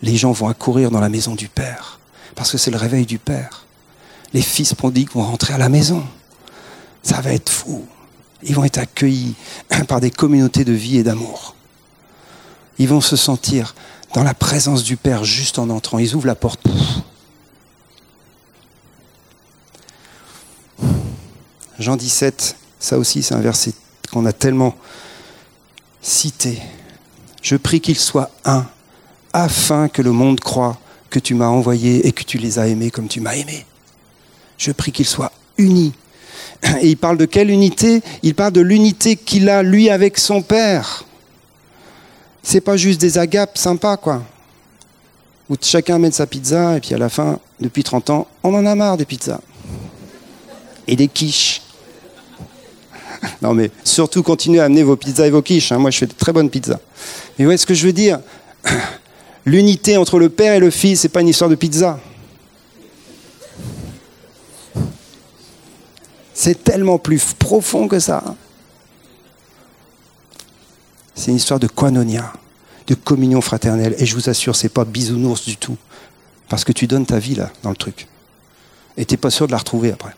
[0.01, 1.99] Les gens vont accourir dans la maison du Père,
[2.35, 3.65] parce que c'est le réveil du Père.
[4.33, 6.03] Les fils prodigues vont rentrer à la maison.
[7.03, 7.85] Ça va être fou.
[8.43, 9.35] Ils vont être accueillis
[9.87, 11.54] par des communautés de vie et d'amour.
[12.77, 13.75] Ils vont se sentir
[14.13, 15.99] dans la présence du Père juste en entrant.
[15.99, 16.61] Ils ouvrent la porte.
[21.79, 23.73] Jean 17, ça aussi c'est un verset
[24.11, 24.75] qu'on a tellement
[26.01, 26.61] cité.
[27.41, 28.65] Je prie qu'ils soient un,
[29.33, 30.77] afin que le monde croit
[31.09, 33.65] que tu m'as envoyé et que tu les as aimés comme tu m'as aimé.
[34.57, 35.93] Je prie qu'ils soient unis.
[36.81, 38.01] Et il parle de quelle unité?
[38.23, 41.05] Il parle de l'unité qu'il a, lui, avec son Père
[42.45, 44.21] c'est pas juste des agapes sympas, quoi.
[45.49, 48.65] Où chacun met sa pizza, et puis à la fin, depuis 30 ans, on en
[48.67, 49.41] a marre des pizzas.
[50.87, 51.61] Et des quiches.
[53.41, 55.71] Non, mais surtout continuez à amener vos pizzas et vos quiches.
[55.71, 55.79] Hein.
[55.79, 56.79] Moi, je fais de très bonnes pizzas.
[57.39, 58.19] Mais ouais, ce que je veux dire,
[59.45, 61.99] l'unité entre le Père et le Fils, c'est pas une histoire de pizza.
[66.35, 68.35] C'est tellement plus profond que ça.
[71.15, 72.33] C'est une histoire de koinonia,
[72.87, 73.95] de communion fraternelle.
[73.97, 75.77] Et je vous assure, c'est pas bisounours du tout.
[76.49, 78.07] Parce que tu donnes ta vie là, dans le truc.
[78.97, 80.15] Et t'es pas sûr de la retrouver après.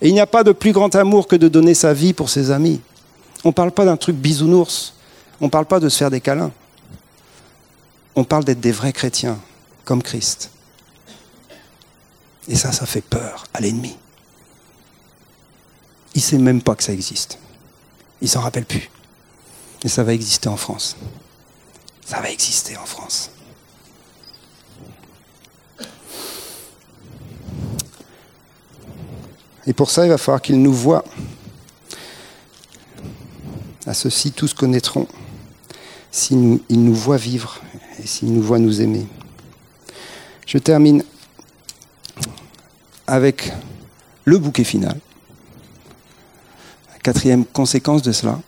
[0.00, 2.30] Et il n'y a pas de plus grand amour que de donner sa vie pour
[2.30, 2.80] ses amis.
[3.44, 4.94] On ne parle pas d'un truc bisounours.
[5.40, 6.52] On ne parle pas de se faire des câlins.
[8.14, 9.38] On parle d'être des vrais chrétiens,
[9.84, 10.50] comme Christ.
[12.48, 13.96] Et ça, ça fait peur à l'ennemi.
[16.14, 17.38] Il ne sait même pas que ça existe.
[18.22, 18.90] Il s'en rappelle plus.
[19.82, 20.96] Et ça va exister en France.
[22.04, 23.30] Ça va exister en France.
[29.66, 31.04] Et pour ça, il va falloir qu'il nous voie.
[33.86, 35.06] À ceci, tous connaîtront
[36.10, 37.60] s'il nous, nous voit vivre
[38.02, 39.06] et s'il nous voit nous aimer.
[40.46, 41.04] Je termine
[43.06, 43.52] avec
[44.24, 44.98] le bouquet final.
[47.02, 48.38] Quatrième conséquence de cela,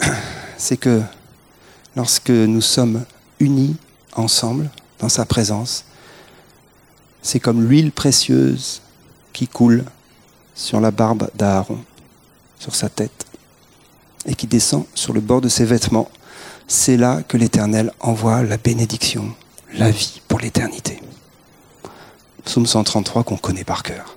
[0.56, 1.02] c'est que
[1.94, 3.04] lorsque nous sommes
[3.38, 3.76] unis
[4.14, 5.84] ensemble dans sa présence,
[7.22, 8.80] c'est comme l'huile précieuse
[9.32, 9.84] qui coule
[10.54, 11.78] sur la barbe d'Aaron,
[12.58, 13.26] sur sa tête,
[14.26, 16.10] et qui descend sur le bord de ses vêtements.
[16.66, 19.34] C'est là que l'Éternel envoie la bénédiction,
[19.74, 21.02] la vie pour l'éternité.
[22.44, 24.16] Psaume 133 qu'on connaît par cœur.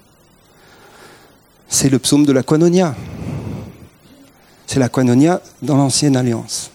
[1.67, 2.95] C'est le psaume de la Quanonia.
[4.73, 6.71] C'est la Quanonia dans l'ancienne alliance.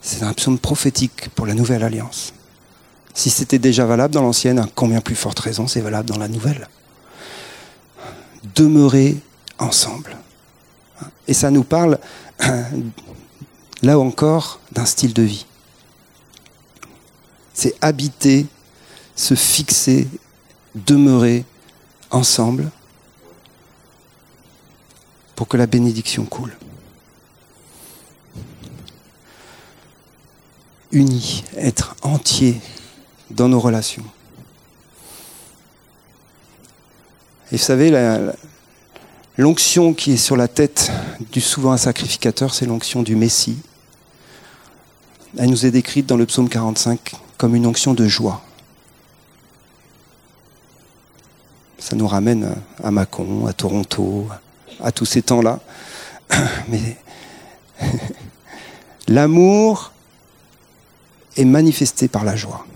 [0.00, 2.32] C'est un psaume prophétique pour la nouvelle alliance.
[3.12, 6.68] Si c'était déjà valable dans l'ancienne, combien plus forte raison c'est valable dans la nouvelle?
[8.54, 9.16] Demeurer
[9.58, 10.16] ensemble.
[11.26, 11.98] Et ça nous parle,
[13.82, 15.46] là encore, d'un style de vie.
[17.54, 18.46] C'est habiter,
[19.16, 20.06] se fixer,
[20.76, 21.44] demeurer
[22.12, 22.70] ensemble
[25.34, 26.56] pour que la bénédiction coule.
[30.94, 32.60] Unis, être entier
[33.30, 34.04] dans nos relations.
[37.50, 37.92] Et vous savez,
[39.36, 40.92] l'onction qui est sur la tête
[41.32, 43.58] du souverain sacrificateur, c'est l'onction du Messie.
[45.36, 48.42] Elle nous est décrite dans le psaume 45 comme une onction de joie.
[51.78, 54.28] Ça nous ramène à Mâcon, à Toronto,
[54.80, 55.58] à tous ces temps-là.
[56.68, 56.96] Mais
[59.08, 59.93] l'amour
[61.36, 62.66] est manifesté par la joie.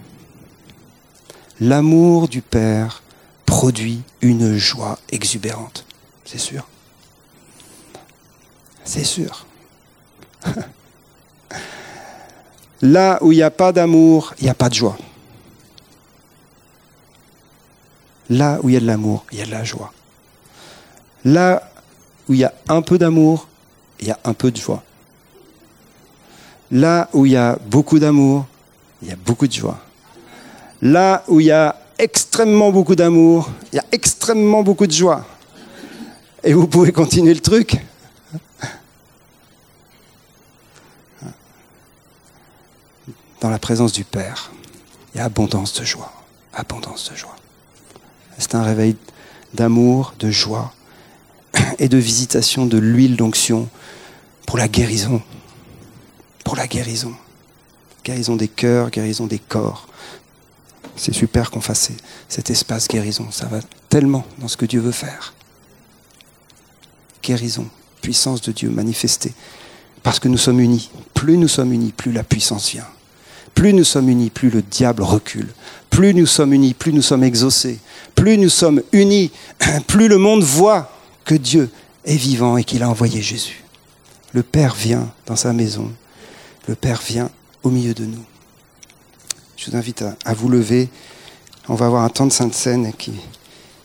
[1.61, 3.02] L'amour du Père
[3.46, 5.84] produit une joie exubérante,
[6.24, 6.66] c'est sûr.
[8.84, 9.46] C'est sûr.
[12.82, 14.96] Là où il n'y a pas d'amour, il n'y a pas de joie.
[18.30, 19.92] Là où il y a de l'amour, il y a de la joie.
[21.24, 21.68] Là
[22.28, 23.48] où il y a un peu d'amour,
[24.00, 24.84] il y a un peu de joie.
[26.70, 28.46] Là où il y a beaucoup d'amour,
[29.02, 29.78] il y a beaucoup de joie.
[30.82, 35.24] Là où il y a extrêmement beaucoup d'amour, il y a extrêmement beaucoup de joie.
[36.44, 37.76] Et vous pouvez continuer le truc.
[43.40, 44.50] Dans la présence du Père,
[45.14, 46.12] il y a abondance de joie.
[46.52, 47.36] Abondance de joie.
[48.36, 48.96] C'est un réveil
[49.54, 50.72] d'amour, de joie
[51.78, 53.68] et de visitation de l'huile d'onction
[54.46, 55.22] pour la guérison.
[56.49, 57.12] Pour la guérison.
[58.03, 59.86] Guérison des cœurs, guérison des corps.
[60.96, 61.90] C'est super qu'on fasse
[62.26, 63.30] cet espace guérison.
[63.30, 63.59] Ça va
[63.90, 65.34] tellement dans ce que Dieu veut faire.
[67.22, 67.66] Guérison,
[68.01, 69.34] puissance de Dieu manifestée.
[70.03, 70.90] Parce que nous sommes unis.
[71.12, 72.88] Plus nous sommes unis, plus la puissance vient.
[73.55, 75.49] Plus nous sommes unis, plus le diable recule.
[75.90, 77.78] Plus nous sommes unis, plus nous sommes exaucés.
[78.14, 79.32] Plus nous sommes unis,
[79.86, 80.90] plus le monde voit
[81.26, 81.68] que Dieu
[82.07, 83.64] est vivant et qu'il a envoyé Jésus.
[84.32, 85.92] Le Père vient dans sa maison.
[86.68, 87.30] Le Père vient
[87.62, 88.22] au milieu de nous.
[89.56, 90.90] Je vous invite à, vous lever.
[91.66, 93.14] On va avoir un temps de Sainte Seine qui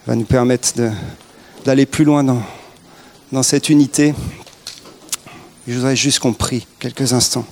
[0.05, 0.73] va nous permettre
[1.63, 2.43] d'aller plus loin dans,
[3.31, 4.13] dans cette unité.
[5.65, 7.45] Je voudrais juste qu'on prie quelques instants.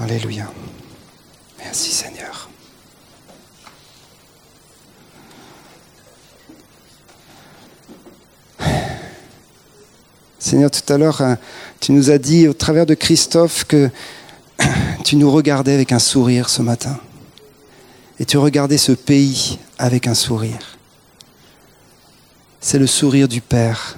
[0.00, 0.48] Alléluia.
[1.58, 2.13] Merci Seigneur.
[10.44, 11.38] Seigneur, tout à l'heure, hein,
[11.80, 13.88] tu nous as dit au travers de Christophe que
[15.02, 17.00] tu nous regardais avec un sourire ce matin.
[18.20, 20.76] Et tu regardais ce pays avec un sourire.
[22.60, 23.96] C'est le sourire du Père.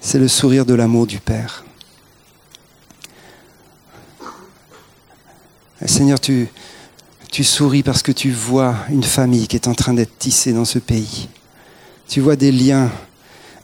[0.00, 1.62] C'est le sourire de l'amour du Père.
[5.84, 6.48] Seigneur, tu
[7.42, 10.78] souris parce que tu vois une famille qui est en train d'être tissée dans ce
[10.78, 11.28] pays.
[12.08, 12.90] Tu vois des liens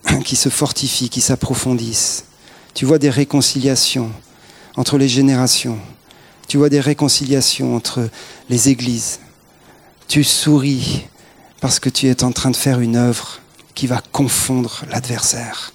[0.24, 2.24] qui se fortifient, qui s'approfondissent.
[2.74, 4.10] Tu vois des réconciliations
[4.76, 5.78] entre les générations.
[6.48, 8.08] Tu vois des réconciliations entre
[8.48, 9.20] les églises.
[10.08, 11.06] Tu souris
[11.60, 13.40] parce que tu es en train de faire une œuvre
[13.74, 15.72] qui va confondre l'adversaire.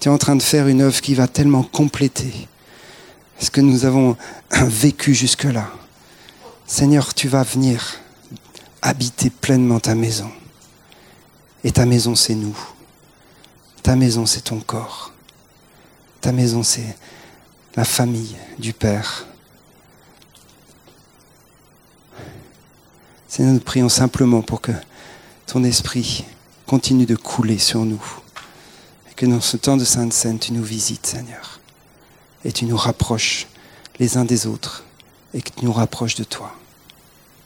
[0.00, 2.48] Tu es en train de faire une œuvre qui va tellement compléter
[3.38, 4.16] ce que nous avons
[4.50, 5.70] vécu jusque-là.
[6.66, 7.96] Seigneur, tu vas venir
[8.82, 10.30] habiter pleinement ta maison.
[11.64, 12.56] Et ta maison, c'est nous.
[13.82, 15.12] Ta maison, c'est ton corps.
[16.20, 16.96] Ta maison, c'est
[17.76, 19.26] la famille du Père.
[23.28, 24.72] Seigneur, nous prions simplement pour que
[25.46, 26.24] ton esprit
[26.66, 28.02] continue de couler sur nous.
[29.10, 31.60] Et que dans ce temps de Sainte Seine, tu nous visites, Seigneur.
[32.44, 33.46] Et tu nous rapproches
[33.98, 34.84] les uns des autres.
[35.32, 36.54] Et que tu nous rapproches de toi.